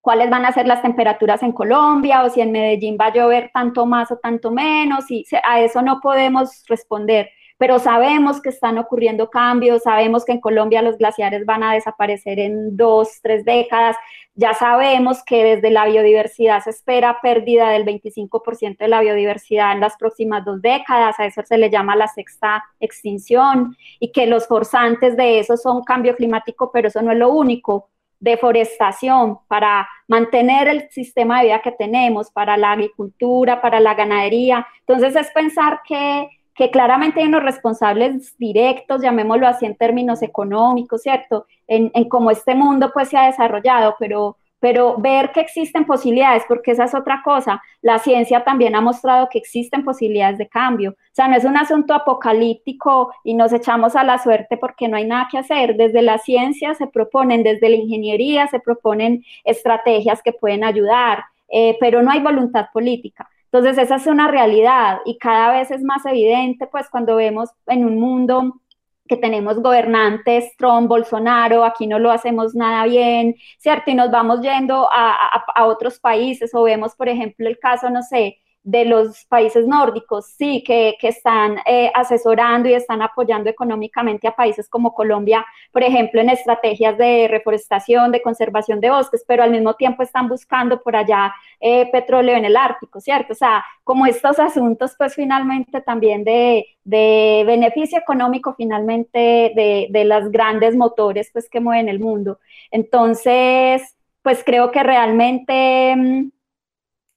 cuáles 0.00 0.30
van 0.30 0.44
a 0.44 0.52
ser 0.52 0.66
las 0.66 0.82
temperaturas 0.82 1.42
en 1.42 1.52
Colombia 1.52 2.24
o 2.24 2.30
si 2.30 2.40
en 2.40 2.52
Medellín 2.52 2.98
va 3.00 3.06
a 3.06 3.12
llover 3.12 3.50
tanto 3.54 3.86
más 3.86 4.10
o 4.10 4.16
tanto 4.16 4.50
menos, 4.50 5.10
y 5.10 5.24
a 5.44 5.60
eso 5.60 5.80
no 5.80 6.00
podemos 6.00 6.64
responder 6.68 7.30
pero 7.62 7.78
sabemos 7.78 8.42
que 8.42 8.48
están 8.48 8.76
ocurriendo 8.76 9.30
cambios, 9.30 9.84
sabemos 9.84 10.24
que 10.24 10.32
en 10.32 10.40
Colombia 10.40 10.82
los 10.82 10.98
glaciares 10.98 11.46
van 11.46 11.62
a 11.62 11.74
desaparecer 11.74 12.40
en 12.40 12.76
dos, 12.76 13.20
tres 13.22 13.44
décadas, 13.44 13.94
ya 14.34 14.52
sabemos 14.52 15.22
que 15.24 15.44
desde 15.44 15.70
la 15.70 15.86
biodiversidad 15.86 16.60
se 16.64 16.70
espera 16.70 17.20
pérdida 17.22 17.70
del 17.70 17.84
25% 17.84 18.78
de 18.78 18.88
la 18.88 19.00
biodiversidad 19.00 19.74
en 19.74 19.78
las 19.78 19.96
próximas 19.96 20.44
dos 20.44 20.60
décadas, 20.60 21.20
a 21.20 21.26
eso 21.26 21.42
se 21.44 21.56
le 21.56 21.70
llama 21.70 21.94
la 21.94 22.08
sexta 22.08 22.64
extinción, 22.80 23.76
y 24.00 24.10
que 24.10 24.26
los 24.26 24.48
forzantes 24.48 25.16
de 25.16 25.38
eso 25.38 25.56
son 25.56 25.84
cambio 25.84 26.16
climático, 26.16 26.72
pero 26.72 26.88
eso 26.88 27.00
no 27.00 27.12
es 27.12 27.18
lo 27.18 27.28
único 27.28 27.90
deforestación 28.18 29.38
para 29.46 29.88
mantener 30.08 30.66
el 30.66 30.90
sistema 30.90 31.38
de 31.38 31.46
vida 31.46 31.62
que 31.62 31.70
tenemos, 31.70 32.32
para 32.32 32.56
la 32.56 32.72
agricultura, 32.72 33.60
para 33.60 33.78
la 33.78 33.94
ganadería. 33.94 34.66
Entonces 34.80 35.14
es 35.14 35.30
pensar 35.30 35.80
que 35.86 36.28
que 36.54 36.70
claramente 36.70 37.20
hay 37.20 37.26
unos 37.26 37.42
responsables 37.42 38.36
directos, 38.38 39.00
llamémoslo 39.02 39.46
así 39.46 39.66
en 39.66 39.76
términos 39.76 40.22
económicos, 40.22 41.02
¿cierto? 41.02 41.46
En, 41.66 41.90
cómo 42.08 42.30
este 42.30 42.54
mundo 42.54 42.90
pues 42.92 43.08
se 43.08 43.16
ha 43.16 43.26
desarrollado, 43.26 43.96
pero, 43.98 44.36
pero 44.60 44.96
ver 44.98 45.32
que 45.32 45.40
existen 45.40 45.86
posibilidades, 45.86 46.42
porque 46.46 46.72
esa 46.72 46.84
es 46.84 46.94
otra 46.94 47.22
cosa, 47.24 47.62
la 47.80 47.98
ciencia 47.98 48.44
también 48.44 48.74
ha 48.74 48.82
mostrado 48.82 49.28
que 49.30 49.38
existen 49.38 49.84
posibilidades 49.84 50.36
de 50.36 50.48
cambio, 50.48 50.90
o 50.90 51.14
sea, 51.14 51.28
no 51.28 51.36
es 51.36 51.44
un 51.44 51.56
asunto 51.56 51.94
apocalíptico 51.94 53.12
y 53.24 53.34
nos 53.34 53.52
echamos 53.52 53.96
a 53.96 54.04
la 54.04 54.18
suerte 54.18 54.58
porque 54.58 54.88
no 54.88 54.96
hay 54.98 55.06
nada 55.06 55.28
que 55.30 55.38
hacer, 55.38 55.76
desde 55.76 56.02
la 56.02 56.18
ciencia 56.18 56.74
se 56.74 56.86
proponen, 56.86 57.42
desde 57.42 57.70
la 57.70 57.76
ingeniería 57.76 58.46
se 58.48 58.60
proponen 58.60 59.24
estrategias 59.44 60.22
que 60.22 60.34
pueden 60.34 60.64
ayudar, 60.64 61.24
eh, 61.48 61.76
pero 61.80 62.02
no 62.02 62.10
hay 62.10 62.20
voluntad 62.20 62.66
política. 62.72 63.28
Entonces, 63.52 63.76
esa 63.76 63.96
es 63.96 64.06
una 64.06 64.28
realidad 64.28 65.00
y 65.04 65.18
cada 65.18 65.52
vez 65.52 65.70
es 65.70 65.82
más 65.82 66.06
evidente, 66.06 66.66
pues 66.66 66.88
cuando 66.88 67.16
vemos 67.16 67.50
en 67.66 67.84
un 67.84 68.00
mundo 68.00 68.62
que 69.06 69.16
tenemos 69.18 69.60
gobernantes, 69.60 70.56
Trump, 70.56 70.88
Bolsonaro, 70.88 71.64
aquí 71.64 71.86
no 71.86 71.98
lo 71.98 72.10
hacemos 72.10 72.54
nada 72.54 72.86
bien, 72.86 73.36
¿cierto? 73.58 73.90
Y 73.90 73.94
nos 73.94 74.10
vamos 74.10 74.40
yendo 74.40 74.88
a, 74.90 75.44
a 75.54 75.66
otros 75.66 76.00
países 76.00 76.54
o 76.54 76.62
vemos, 76.62 76.94
por 76.94 77.10
ejemplo, 77.10 77.46
el 77.46 77.58
caso, 77.58 77.90
no 77.90 78.02
sé, 78.02 78.38
de 78.64 78.84
los 78.84 79.24
países 79.24 79.66
nórdicos, 79.66 80.26
sí, 80.26 80.62
que, 80.64 80.96
están 81.02 81.58
eh, 81.66 81.90
asesorando 81.94 82.68
y 82.68 82.74
están 82.74 83.02
apoyando 83.02 83.50
económicamente 83.50 84.28
a 84.28 84.36
países 84.36 84.68
como 84.68 84.94
Colombia, 84.94 85.44
por 85.72 85.82
ejemplo, 85.82 86.20
en 86.20 86.30
estrategias 86.30 86.96
de 86.96 87.26
reforestación, 87.28 88.12
de 88.12 88.22
conservación 88.22 88.80
de 88.80 88.90
bosques, 88.90 89.24
pero 89.26 89.42
al 89.42 89.50
mismo 89.50 89.74
tiempo 89.74 90.02
están 90.02 90.28
buscando 90.28 90.80
por 90.80 90.94
allá 90.94 91.34
eh, 91.60 91.90
petróleo 91.90 92.36
en 92.36 92.44
el 92.44 92.56
Ártico, 92.56 93.00
¿cierto? 93.00 93.32
O 93.32 93.36
sea, 93.36 93.64
como 93.82 94.06
estos 94.06 94.38
asuntos, 94.38 94.94
pues 94.96 95.14
finalmente 95.14 95.80
también 95.80 96.24
de, 96.24 96.66
beneficio 96.84 97.98
económico, 97.98 98.54
finalmente 98.56 99.52
de, 99.54 99.88
de 99.90 100.04
las 100.04 100.30
grandes 100.30 100.76
motores, 100.76 101.30
pues 101.32 101.48
que 101.48 101.60
mueven 101.60 101.88
el 101.88 102.00
mundo. 102.00 102.38
Entonces, 102.70 103.96
pues 104.22 104.42
creo 104.44 104.70
que 104.70 104.82
realmente 104.82 105.94
mm, 105.96 106.30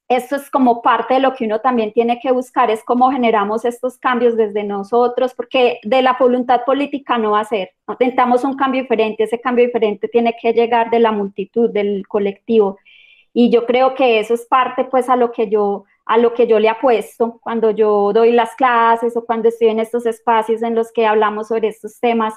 esto 0.08 0.36
es 0.36 0.50
como 0.50 0.82
parte 0.82 1.14
de 1.14 1.20
lo 1.20 1.34
que 1.34 1.46
uno 1.46 1.60
también 1.60 1.92
tiene 1.92 2.20
que 2.20 2.30
buscar, 2.30 2.70
es 2.70 2.84
cómo 2.84 3.10
generamos 3.10 3.64
estos 3.64 3.98
cambios 3.98 4.36
desde 4.36 4.62
nosotros, 4.62 5.34
porque 5.34 5.80
de 5.82 6.02
la 6.02 6.16
voluntad 6.18 6.64
política 6.64 7.18
no 7.18 7.32
va 7.32 7.40
a 7.40 7.44
ser. 7.44 7.72
Intentamos 7.88 8.44
un 8.44 8.56
cambio 8.56 8.82
diferente, 8.82 9.24
ese 9.24 9.40
cambio 9.40 9.64
diferente 9.66 10.06
tiene 10.08 10.36
que 10.40 10.52
llegar 10.52 10.90
de 10.90 11.00
la 11.00 11.10
multitud, 11.10 11.70
del 11.70 12.06
colectivo. 12.06 12.78
Y 13.32 13.50
yo 13.50 13.66
creo 13.66 13.94
que 13.94 14.20
eso 14.20 14.34
es 14.34 14.46
parte 14.46 14.84
pues 14.84 15.08
a 15.08 15.16
lo 15.16 15.32
que 15.32 15.48
yo 15.48 15.84
a 16.06 16.18
lo 16.18 16.34
que 16.34 16.46
yo 16.46 16.60
le 16.60 16.68
apuesto 16.68 17.40
cuando 17.42 17.72
yo 17.72 18.12
doy 18.12 18.30
las 18.30 18.54
clases 18.54 19.16
o 19.16 19.26
cuando 19.26 19.48
estoy 19.48 19.68
en 19.68 19.80
estos 19.80 20.06
espacios 20.06 20.62
en 20.62 20.76
los 20.76 20.92
que 20.92 21.04
hablamos 21.04 21.48
sobre 21.48 21.66
estos 21.66 21.98
temas 21.98 22.32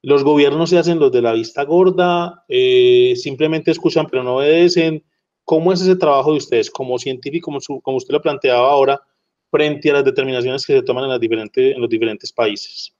Los 0.00 0.22
gobiernos 0.22 0.70
se 0.70 0.78
hacen 0.78 1.00
los 1.00 1.10
de 1.10 1.22
la 1.22 1.32
vista 1.32 1.64
gorda, 1.64 2.44
eh, 2.48 3.14
simplemente 3.16 3.72
escuchan 3.72 4.06
pero 4.08 4.22
no 4.22 4.36
obedecen. 4.36 5.02
¿Cómo 5.44 5.72
es 5.72 5.80
ese 5.80 5.96
trabajo 5.96 6.30
de 6.30 6.38
ustedes 6.38 6.70
como 6.70 7.00
científico, 7.00 7.50
como, 7.82 7.96
usted 7.96 8.14
lo 8.14 8.22
planteaba 8.22 8.70
ahora, 8.70 9.00
frente 9.50 9.90
a 9.90 9.94
las 9.94 10.04
determinaciones 10.04 10.64
que 10.64 10.74
se 10.74 10.82
toman 10.82 11.02
en, 11.02 11.10
las 11.10 11.20
diferentes, 11.20 11.74
en 11.74 11.80
los 11.80 11.90
diferentes 11.90 12.32
países? 12.32 12.94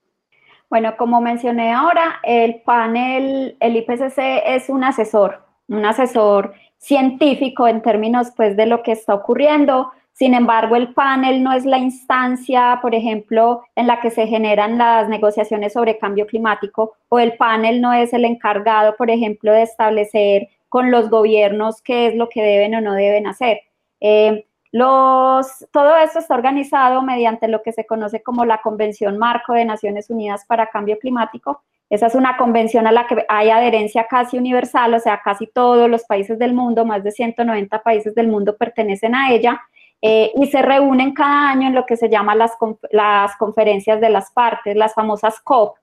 Bueno, 0.69 0.93
como 0.97 1.21
mencioné 1.21 1.71
ahora, 1.71 2.19
el 2.23 2.63
panel, 2.63 3.55
el 3.61 3.77
IPCC 3.77 4.43
es 4.45 4.67
un 4.67 4.83
asesor, 4.83 5.41
un 5.69 5.85
asesor 5.85 6.53
científico 6.81 7.67
en 7.67 7.81
términos 7.81 8.31
pues 8.35 8.57
de 8.57 8.65
lo 8.65 8.83
que 8.83 8.91
está 8.91 9.13
ocurriendo. 9.13 9.91
Sin 10.13 10.33
embargo, 10.33 10.75
el 10.75 10.93
panel 10.93 11.41
no 11.41 11.53
es 11.53 11.65
la 11.65 11.77
instancia, 11.77 12.79
por 12.81 12.93
ejemplo, 12.93 13.63
en 13.75 13.87
la 13.87 14.01
que 14.01 14.11
se 14.11 14.27
generan 14.27 14.77
las 14.77 15.07
negociaciones 15.07 15.73
sobre 15.73 15.97
cambio 15.97 16.27
climático 16.27 16.95
o 17.07 17.19
el 17.19 17.37
panel 17.37 17.81
no 17.81 17.93
es 17.93 18.13
el 18.13 18.25
encargado, 18.25 18.95
por 18.97 19.09
ejemplo, 19.09 19.53
de 19.53 19.63
establecer 19.63 20.49
con 20.69 20.91
los 20.91 21.09
gobiernos 21.09 21.81
qué 21.81 22.07
es 22.07 22.15
lo 22.15 22.29
que 22.29 22.41
deben 22.41 22.75
o 22.75 22.81
no 22.81 22.93
deben 22.93 23.27
hacer. 23.27 23.61
Eh, 23.99 24.45
todo 24.71 25.97
esto 25.97 26.19
está 26.19 26.33
organizado 26.33 27.01
mediante 27.01 27.47
lo 27.47 27.61
que 27.61 27.73
se 27.73 27.85
conoce 27.85 28.23
como 28.23 28.45
la 28.45 28.61
Convención 28.61 29.17
Marco 29.17 29.53
de 29.53 29.65
Naciones 29.65 30.09
Unidas 30.09 30.45
para 30.45 30.67
Cambio 30.67 30.97
Climático. 30.97 31.61
Esa 31.91 32.07
es 32.07 32.15
una 32.15 32.37
convención 32.37 32.87
a 32.87 32.91
la 32.93 33.05
que 33.05 33.25
hay 33.27 33.49
adherencia 33.49 34.07
casi 34.09 34.37
universal, 34.37 34.93
o 34.93 34.99
sea, 35.01 35.19
casi 35.21 35.45
todos 35.45 35.89
los 35.89 36.05
países 36.05 36.39
del 36.39 36.53
mundo, 36.53 36.85
más 36.85 37.03
de 37.03 37.11
190 37.11 37.83
países 37.83 38.15
del 38.15 38.29
mundo 38.29 38.55
pertenecen 38.55 39.13
a 39.13 39.33
ella. 39.33 39.61
Eh, 40.01 40.31
y 40.35 40.47
se 40.47 40.61
reúnen 40.61 41.13
cada 41.13 41.49
año 41.49 41.67
en 41.67 41.75
lo 41.75 41.85
que 41.85 41.97
se 41.97 42.07
llama 42.07 42.33
las, 42.33 42.53
las 42.91 43.35
conferencias 43.35 43.99
de 43.99 44.09
las 44.09 44.31
partes, 44.31 44.77
las 44.77 44.93
famosas 44.93 45.41
COP. 45.41 45.75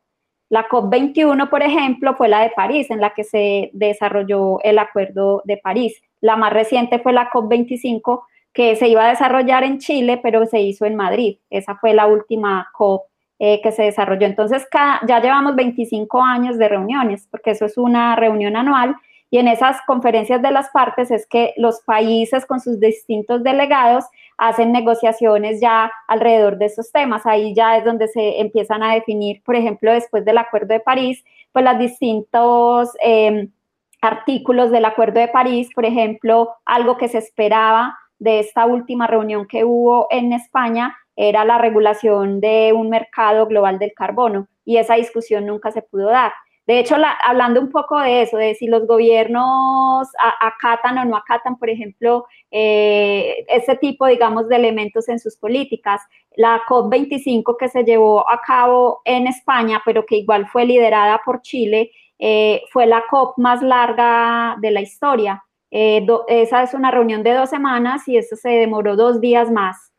La 0.48 0.66
COP21, 0.66 1.50
por 1.50 1.62
ejemplo, 1.62 2.16
fue 2.16 2.28
la 2.28 2.40
de 2.40 2.50
París, 2.56 2.90
en 2.90 3.02
la 3.02 3.10
que 3.10 3.24
se 3.24 3.68
desarrolló 3.74 4.62
el 4.62 4.78
Acuerdo 4.78 5.42
de 5.44 5.58
París. 5.58 6.00
La 6.22 6.36
más 6.36 6.54
reciente 6.54 7.00
fue 7.00 7.12
la 7.12 7.28
COP25, 7.30 8.22
que 8.54 8.76
se 8.76 8.88
iba 8.88 9.04
a 9.04 9.10
desarrollar 9.10 9.62
en 9.62 9.78
Chile, 9.78 10.18
pero 10.22 10.46
se 10.46 10.62
hizo 10.62 10.86
en 10.86 10.96
Madrid. 10.96 11.36
Esa 11.50 11.76
fue 11.76 11.92
la 11.92 12.06
última 12.06 12.66
COP 12.72 13.02
eh, 13.38 13.60
que 13.62 13.72
se 13.72 13.84
desarrolló. 13.84 14.26
Entonces, 14.26 14.66
ya 14.72 15.20
llevamos 15.20 15.56
25 15.56 16.22
años 16.22 16.58
de 16.58 16.68
reuniones, 16.68 17.28
porque 17.30 17.52
eso 17.52 17.64
es 17.64 17.78
una 17.78 18.16
reunión 18.16 18.56
anual 18.56 18.96
y 19.30 19.38
en 19.38 19.48
esas 19.48 19.76
conferencias 19.86 20.40
de 20.40 20.50
las 20.50 20.70
partes 20.70 21.10
es 21.10 21.26
que 21.26 21.52
los 21.56 21.80
países 21.82 22.46
con 22.46 22.60
sus 22.60 22.80
distintos 22.80 23.42
delegados 23.42 24.04
hacen 24.38 24.72
negociaciones 24.72 25.60
ya 25.60 25.92
alrededor 26.06 26.56
de 26.56 26.66
esos 26.66 26.90
temas. 26.92 27.26
Ahí 27.26 27.54
ya 27.54 27.76
es 27.76 27.84
donde 27.84 28.08
se 28.08 28.40
empiezan 28.40 28.82
a 28.82 28.94
definir, 28.94 29.42
por 29.42 29.54
ejemplo, 29.56 29.92
después 29.92 30.24
del 30.24 30.38
Acuerdo 30.38 30.68
de 30.68 30.80
París, 30.80 31.24
pues 31.52 31.64
los 31.64 31.78
distintos 31.78 32.90
em, 33.02 33.50
artículos 34.00 34.70
del 34.70 34.86
Acuerdo 34.86 35.20
de 35.20 35.28
París, 35.28 35.68
por 35.74 35.84
ejemplo, 35.84 36.50
algo 36.64 36.96
que 36.96 37.08
se 37.08 37.18
esperaba 37.18 37.98
de 38.18 38.40
esta 38.40 38.66
última 38.66 39.06
reunión 39.06 39.46
que 39.46 39.64
hubo 39.64 40.06
en 40.10 40.32
España 40.32 40.96
era 41.16 41.44
la 41.44 41.58
regulación 41.58 42.40
de 42.40 42.72
un 42.72 42.90
mercado 42.90 43.46
global 43.46 43.78
del 43.78 43.92
carbono 43.92 44.48
y 44.64 44.76
esa 44.76 44.94
discusión 44.94 45.46
nunca 45.46 45.70
se 45.72 45.82
pudo 45.82 46.06
dar. 46.06 46.32
De 46.68 46.80
hecho, 46.80 46.96
hablando 47.24 47.62
un 47.62 47.70
poco 47.70 47.98
de 47.98 48.20
eso, 48.20 48.36
de 48.36 48.54
si 48.54 48.66
los 48.66 48.86
gobiernos 48.86 50.06
acatan 50.42 50.98
o 50.98 51.04
no 51.06 51.16
acatan, 51.16 51.56
por 51.58 51.70
ejemplo, 51.70 52.26
eh, 52.50 53.46
ese 53.48 53.76
tipo, 53.76 54.06
digamos, 54.06 54.50
de 54.50 54.56
elementos 54.56 55.08
en 55.08 55.18
sus 55.18 55.38
políticas, 55.38 56.02
la 56.36 56.60
COP25 56.68 57.56
que 57.58 57.68
se 57.70 57.84
llevó 57.84 58.30
a 58.30 58.42
cabo 58.42 59.00
en 59.06 59.26
España, 59.26 59.80
pero 59.82 60.04
que 60.04 60.16
igual 60.16 60.46
fue 60.46 60.66
liderada 60.66 61.22
por 61.24 61.40
Chile, 61.40 61.90
eh, 62.18 62.60
fue 62.70 62.84
la 62.84 63.02
COP 63.08 63.38
más 63.38 63.62
larga 63.62 64.56
de 64.60 64.70
la 64.70 64.82
historia. 64.82 65.42
Eh, 65.70 66.06
esa 66.28 66.62
es 66.62 66.74
una 66.74 66.90
reunión 66.90 67.22
de 67.22 67.34
dos 67.34 67.50
semanas 67.50 68.06
y 68.08 68.16
eso 68.16 68.36
se 68.36 68.50
demoró 68.50 68.96
dos 68.96 69.20
días 69.20 69.50
más, 69.50 69.92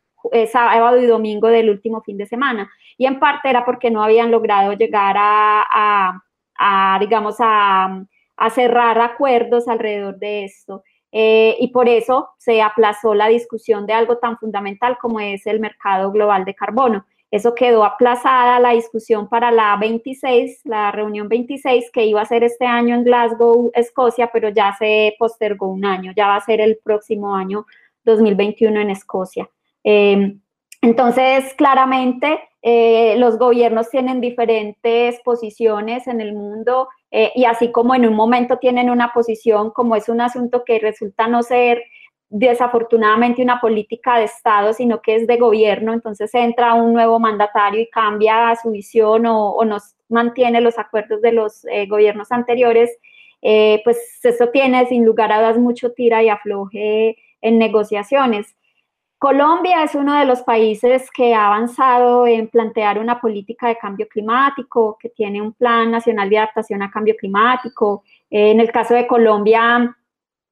sábado 0.52 1.00
y 1.00 1.06
domingo 1.06 1.48
del 1.48 1.70
último 1.70 2.02
fin 2.02 2.18
de 2.18 2.26
semana. 2.26 2.70
Y 2.98 3.06
en 3.06 3.18
parte 3.18 3.48
era 3.48 3.64
porque 3.64 3.90
no 3.90 4.02
habían 4.02 4.30
logrado 4.30 4.72
llegar 4.74 5.16
a 5.18 6.20
a 6.60 6.98
digamos, 7.00 7.36
a, 7.38 8.06
cerrar 8.54 8.98
acuerdos 9.00 9.66
alrededor 9.66 10.18
de 10.18 10.44
esto. 10.44 10.82
Eh, 11.12 11.56
y 11.58 11.68
por 11.68 11.88
eso 11.88 12.30
se 12.38 12.62
aplazó 12.62 13.14
la 13.14 13.26
discusión 13.26 13.84
de 13.84 13.92
algo 13.94 14.18
tan 14.18 14.38
fundamental 14.38 14.96
como 15.00 15.18
es 15.20 15.46
el 15.46 15.58
mercado 15.58 16.12
global 16.12 16.44
de 16.44 16.54
carbono. 16.54 17.04
Eso 17.30 17.54
quedó 17.54 17.84
aplazada 17.84 18.58
la 18.58 18.70
discusión 18.70 19.28
para 19.28 19.50
la 19.52 19.76
26, 19.76 20.62
la 20.64 20.90
reunión 20.90 21.28
26 21.28 21.90
que 21.92 22.04
iba 22.04 22.20
a 22.20 22.26
ser 22.26 22.42
este 22.42 22.66
año 22.66 22.94
en 22.96 23.04
Glasgow, 23.04 23.70
Escocia, 23.74 24.30
pero 24.32 24.48
ya 24.48 24.74
se 24.78 25.14
postergó 25.18 25.68
un 25.68 25.84
año, 25.84 26.12
ya 26.16 26.26
va 26.26 26.36
a 26.36 26.44
ser 26.44 26.60
el 26.60 26.78
próximo 26.82 27.36
año 27.36 27.66
2021 28.04 28.80
en 28.80 28.90
Escocia. 28.90 29.48
Eh, 29.84 30.36
entonces, 30.82 31.54
claramente, 31.54 32.40
eh, 32.62 33.14
los 33.18 33.38
gobiernos 33.38 33.90
tienen 33.90 34.20
diferentes 34.20 35.20
posiciones 35.20 36.06
en 36.06 36.20
el 36.20 36.34
mundo 36.34 36.88
eh, 37.10 37.32
y 37.34 37.44
así 37.44 37.70
como 37.70 37.94
en 37.94 38.06
un 38.06 38.14
momento 38.14 38.58
tienen 38.58 38.90
una 38.90 39.12
posición, 39.12 39.70
como 39.70 39.96
es 39.96 40.08
un 40.08 40.20
asunto 40.20 40.62
que 40.64 40.78
resulta 40.78 41.26
no 41.26 41.42
ser 41.42 41.82
desafortunadamente 42.30 43.42
una 43.42 43.60
política 43.60 44.16
de 44.16 44.24
Estado, 44.24 44.72
sino 44.72 45.02
que 45.02 45.16
es 45.16 45.26
de 45.26 45.36
gobierno, 45.36 45.92
entonces 45.92 46.32
entra 46.34 46.74
un 46.74 46.92
nuevo 46.92 47.18
mandatario 47.18 47.80
y 47.80 47.90
cambia 47.90 48.56
su 48.62 48.70
visión 48.70 49.26
o, 49.26 49.50
o 49.50 49.64
nos 49.64 49.96
mantiene 50.08 50.60
los 50.60 50.78
acuerdos 50.78 51.20
de 51.20 51.32
los 51.32 51.64
eh, 51.66 51.86
gobiernos 51.86 52.32
anteriores, 52.32 52.90
pues 53.84 53.98
eso 54.22 54.48
tiene 54.48 54.86
sin 54.86 55.04
lugar 55.04 55.32
a 55.32 55.38
dudas 55.38 55.58
mucho 55.58 55.92
tira 55.92 56.22
y 56.22 56.28
afloje 56.28 57.16
en 57.40 57.58
negociaciones. 57.58 58.54
Colombia 59.20 59.84
es 59.84 59.94
uno 59.94 60.18
de 60.18 60.24
los 60.24 60.40
países 60.40 61.10
que 61.10 61.34
ha 61.34 61.48
avanzado 61.48 62.26
en 62.26 62.48
plantear 62.48 62.98
una 62.98 63.20
política 63.20 63.68
de 63.68 63.76
cambio 63.76 64.08
climático, 64.08 64.96
que 64.98 65.10
tiene 65.10 65.42
un 65.42 65.52
plan 65.52 65.90
nacional 65.90 66.30
de 66.30 66.38
adaptación 66.38 66.82
a 66.82 66.90
cambio 66.90 67.14
climático. 67.16 68.02
En 68.30 68.60
el 68.60 68.72
caso 68.72 68.94
de 68.94 69.06
Colombia, 69.06 69.94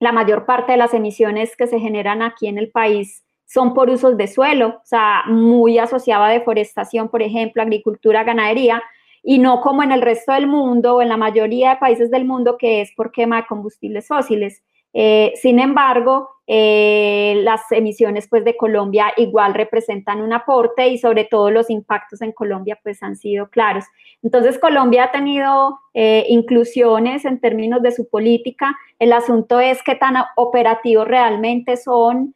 la 0.00 0.12
mayor 0.12 0.46
parte 0.46 0.72
de 0.72 0.78
las 0.78 0.94
emisiones 0.94 1.56
que 1.56 1.66
se 1.66 1.80
generan 1.80 2.22
aquí 2.22 2.46
en 2.46 2.58
el 2.58 2.70
país 2.70 3.24
son 3.46 3.74
por 3.74 3.88
usos 3.88 4.16
de 4.16 4.28
suelo, 4.28 4.68
o 4.68 4.84
sea, 4.84 5.22
muy 5.26 5.78
asociada 5.78 6.26
a 6.26 6.32
deforestación, 6.32 7.08
por 7.08 7.22
ejemplo, 7.22 7.62
agricultura, 7.62 8.22
ganadería, 8.22 8.82
y 9.22 9.38
no 9.38 9.60
como 9.60 9.82
en 9.82 9.90
el 9.90 10.02
resto 10.02 10.32
del 10.32 10.46
mundo 10.46 10.96
o 10.96 11.02
en 11.02 11.08
la 11.08 11.16
mayoría 11.16 11.70
de 11.70 11.76
países 11.76 12.10
del 12.10 12.24
mundo 12.24 12.56
que 12.58 12.80
es 12.82 12.92
por 12.94 13.10
quema 13.10 13.36
de 13.36 13.46
combustibles 13.46 14.06
fósiles. 14.06 14.62
Eh, 14.94 15.32
sin 15.36 15.60
embargo, 15.60 16.30
eh, 16.46 17.40
las 17.44 17.60
emisiones 17.70 18.26
pues, 18.28 18.44
de 18.44 18.56
Colombia 18.56 19.12
igual 19.16 19.54
representan 19.54 20.22
un 20.22 20.32
aporte 20.32 20.88
y 20.88 20.98
sobre 20.98 21.24
todo 21.24 21.50
los 21.50 21.68
impactos 21.68 22.22
en 22.22 22.32
Colombia 22.32 22.78
pues, 22.82 23.02
han 23.02 23.16
sido 23.16 23.48
claros. 23.50 23.84
Entonces, 24.22 24.58
Colombia 24.58 25.04
ha 25.04 25.12
tenido 25.12 25.78
eh, 25.94 26.24
inclusiones 26.28 27.24
en 27.24 27.40
términos 27.40 27.82
de 27.82 27.92
su 27.92 28.08
política. 28.08 28.74
El 28.98 29.12
asunto 29.12 29.60
es 29.60 29.82
qué 29.82 29.94
tan 29.94 30.14
operativos 30.36 31.06
realmente 31.06 31.76
son, 31.76 32.34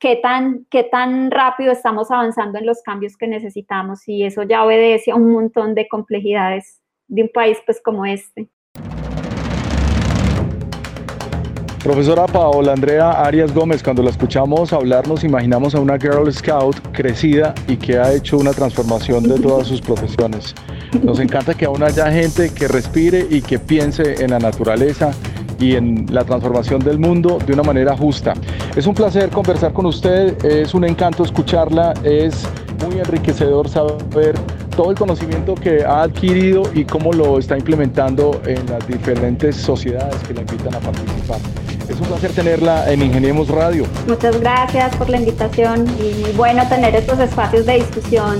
qué, 0.00 0.16
tan, 0.16 0.66
qué 0.70 0.84
tan 0.84 1.30
rápido 1.30 1.72
estamos 1.72 2.10
avanzando 2.10 2.58
en 2.58 2.66
los 2.66 2.82
cambios 2.82 3.16
que 3.16 3.26
necesitamos 3.26 4.08
y 4.08 4.24
eso 4.24 4.42
ya 4.44 4.64
obedece 4.64 5.10
a 5.10 5.16
un 5.16 5.30
montón 5.30 5.74
de 5.74 5.86
complejidades 5.88 6.80
de 7.08 7.22
un 7.22 7.28
país 7.28 7.58
pues, 7.66 7.80
como 7.82 8.06
este. 8.06 8.48
Profesora 11.82 12.26
Paola 12.26 12.74
Andrea 12.74 13.10
Arias 13.10 13.52
Gómez, 13.52 13.82
cuando 13.82 14.04
la 14.04 14.10
escuchamos 14.10 14.72
hablar 14.72 15.08
nos 15.08 15.24
imaginamos 15.24 15.74
a 15.74 15.80
una 15.80 15.98
Girl 15.98 16.32
Scout 16.32 16.76
crecida 16.92 17.56
y 17.66 17.76
que 17.76 17.98
ha 17.98 18.12
hecho 18.12 18.36
una 18.38 18.52
transformación 18.52 19.24
de 19.24 19.40
todas 19.40 19.66
sus 19.66 19.80
profesiones. 19.80 20.54
Nos 21.02 21.18
encanta 21.18 21.54
que 21.54 21.64
aún 21.64 21.82
haya 21.82 22.08
gente 22.12 22.54
que 22.54 22.68
respire 22.68 23.26
y 23.28 23.42
que 23.42 23.58
piense 23.58 24.22
en 24.22 24.30
la 24.30 24.38
naturaleza 24.38 25.10
y 25.58 25.74
en 25.74 26.06
la 26.08 26.22
transformación 26.22 26.84
del 26.84 27.00
mundo 27.00 27.38
de 27.44 27.52
una 27.52 27.64
manera 27.64 27.96
justa. 27.96 28.34
Es 28.76 28.86
un 28.86 28.94
placer 28.94 29.30
conversar 29.30 29.72
con 29.72 29.86
usted, 29.86 30.44
es 30.44 30.74
un 30.74 30.84
encanto 30.84 31.24
escucharla, 31.24 31.94
es 32.04 32.46
muy 32.86 33.00
enriquecedor 33.00 33.68
saber 33.68 34.36
todo 34.76 34.92
el 34.92 34.96
conocimiento 34.96 35.56
que 35.56 35.84
ha 35.84 36.02
adquirido 36.02 36.62
y 36.74 36.84
cómo 36.84 37.12
lo 37.12 37.40
está 37.40 37.58
implementando 37.58 38.40
en 38.46 38.64
las 38.66 38.86
diferentes 38.86 39.56
sociedades 39.56 40.16
que 40.28 40.34
la 40.34 40.42
invitan 40.42 40.76
a 40.76 40.78
participar. 40.78 41.40
Es 41.88 42.00
un 42.00 42.06
placer 42.06 42.32
tenerla 42.32 42.90
en 42.92 43.02
Ingeniemos 43.02 43.48
Radio. 43.48 43.84
Muchas 44.06 44.38
gracias 44.40 44.94
por 44.96 45.10
la 45.10 45.18
invitación 45.18 45.86
y 45.98 46.20
muy 46.20 46.30
bueno 46.32 46.66
tener 46.68 46.94
estos 46.94 47.18
espacios 47.18 47.66
de 47.66 47.74
discusión 47.74 48.38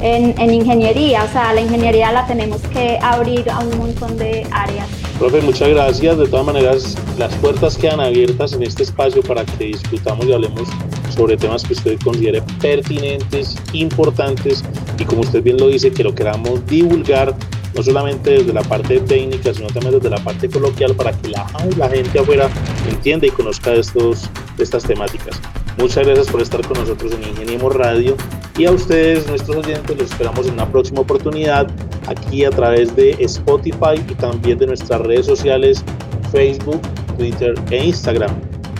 en, 0.00 0.38
en 0.40 0.54
ingeniería. 0.54 1.24
O 1.24 1.28
sea, 1.28 1.52
la 1.52 1.60
ingeniería 1.60 2.12
la 2.12 2.26
tenemos 2.26 2.60
que 2.62 2.98
abrir 3.02 3.50
a 3.50 3.58
un 3.58 3.76
montón 3.78 4.16
de 4.16 4.46
áreas. 4.52 4.86
Profe, 5.18 5.40
muchas 5.40 5.68
gracias. 5.68 6.18
De 6.18 6.26
todas 6.26 6.46
maneras, 6.46 6.96
las 7.18 7.34
puertas 7.36 7.76
quedan 7.76 8.00
abiertas 8.00 8.52
en 8.52 8.62
este 8.62 8.84
espacio 8.84 9.22
para 9.22 9.44
que 9.44 9.64
discutamos 9.66 10.26
y 10.26 10.32
hablemos 10.32 10.68
sobre 11.14 11.36
temas 11.36 11.62
que 11.64 11.74
usted 11.74 11.98
considere 12.02 12.42
pertinentes, 12.60 13.56
importantes 13.72 14.64
y 14.98 15.04
como 15.04 15.22
usted 15.22 15.42
bien 15.42 15.56
lo 15.56 15.68
dice, 15.68 15.90
que 15.92 16.04
lo 16.04 16.14
queramos 16.14 16.64
divulgar 16.66 17.34
no 17.74 17.82
solamente 17.82 18.30
desde 18.30 18.52
la 18.52 18.62
parte 18.62 19.00
técnica, 19.00 19.52
sino 19.52 19.68
también 19.68 19.94
desde 19.94 20.10
la 20.10 20.22
parte 20.22 20.48
coloquial 20.48 20.94
para 20.94 21.12
que 21.12 21.28
la, 21.28 21.46
gente 21.88 22.18
afuera 22.18 22.48
entienda 22.88 23.26
y 23.26 23.30
conozca 23.30 23.72
estos, 23.72 24.30
estas 24.58 24.84
temáticas. 24.84 25.40
Muchas 25.78 26.06
gracias 26.06 26.28
por 26.28 26.40
estar 26.40 26.66
con 26.66 26.78
nosotros 26.78 27.12
en 27.12 27.24
Ingeniemos 27.24 27.74
Radio 27.74 28.16
y 28.56 28.66
a 28.66 28.70
ustedes, 28.70 29.26
nuestros 29.26 29.56
oyentes, 29.56 29.98
los 29.98 30.10
esperamos 30.10 30.46
en 30.46 30.54
una 30.54 30.70
próxima 30.70 31.00
oportunidad 31.00 31.66
aquí 32.06 32.44
a 32.44 32.50
través 32.50 32.94
de 32.94 33.10
Spotify 33.20 34.00
y 34.08 34.14
también 34.14 34.58
de 34.58 34.66
nuestras 34.66 35.00
redes 35.00 35.26
sociales 35.26 35.84
Facebook, 36.30 36.80
Twitter 37.18 37.54
e 37.70 37.86
Instagram 37.86 38.30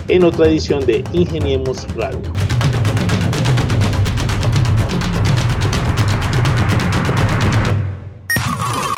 en 0.07 0.23
otra 0.23 0.47
edición 0.47 0.85
de 0.85 1.03
Ingeniemos 1.13 1.85
Radio. 1.95 2.44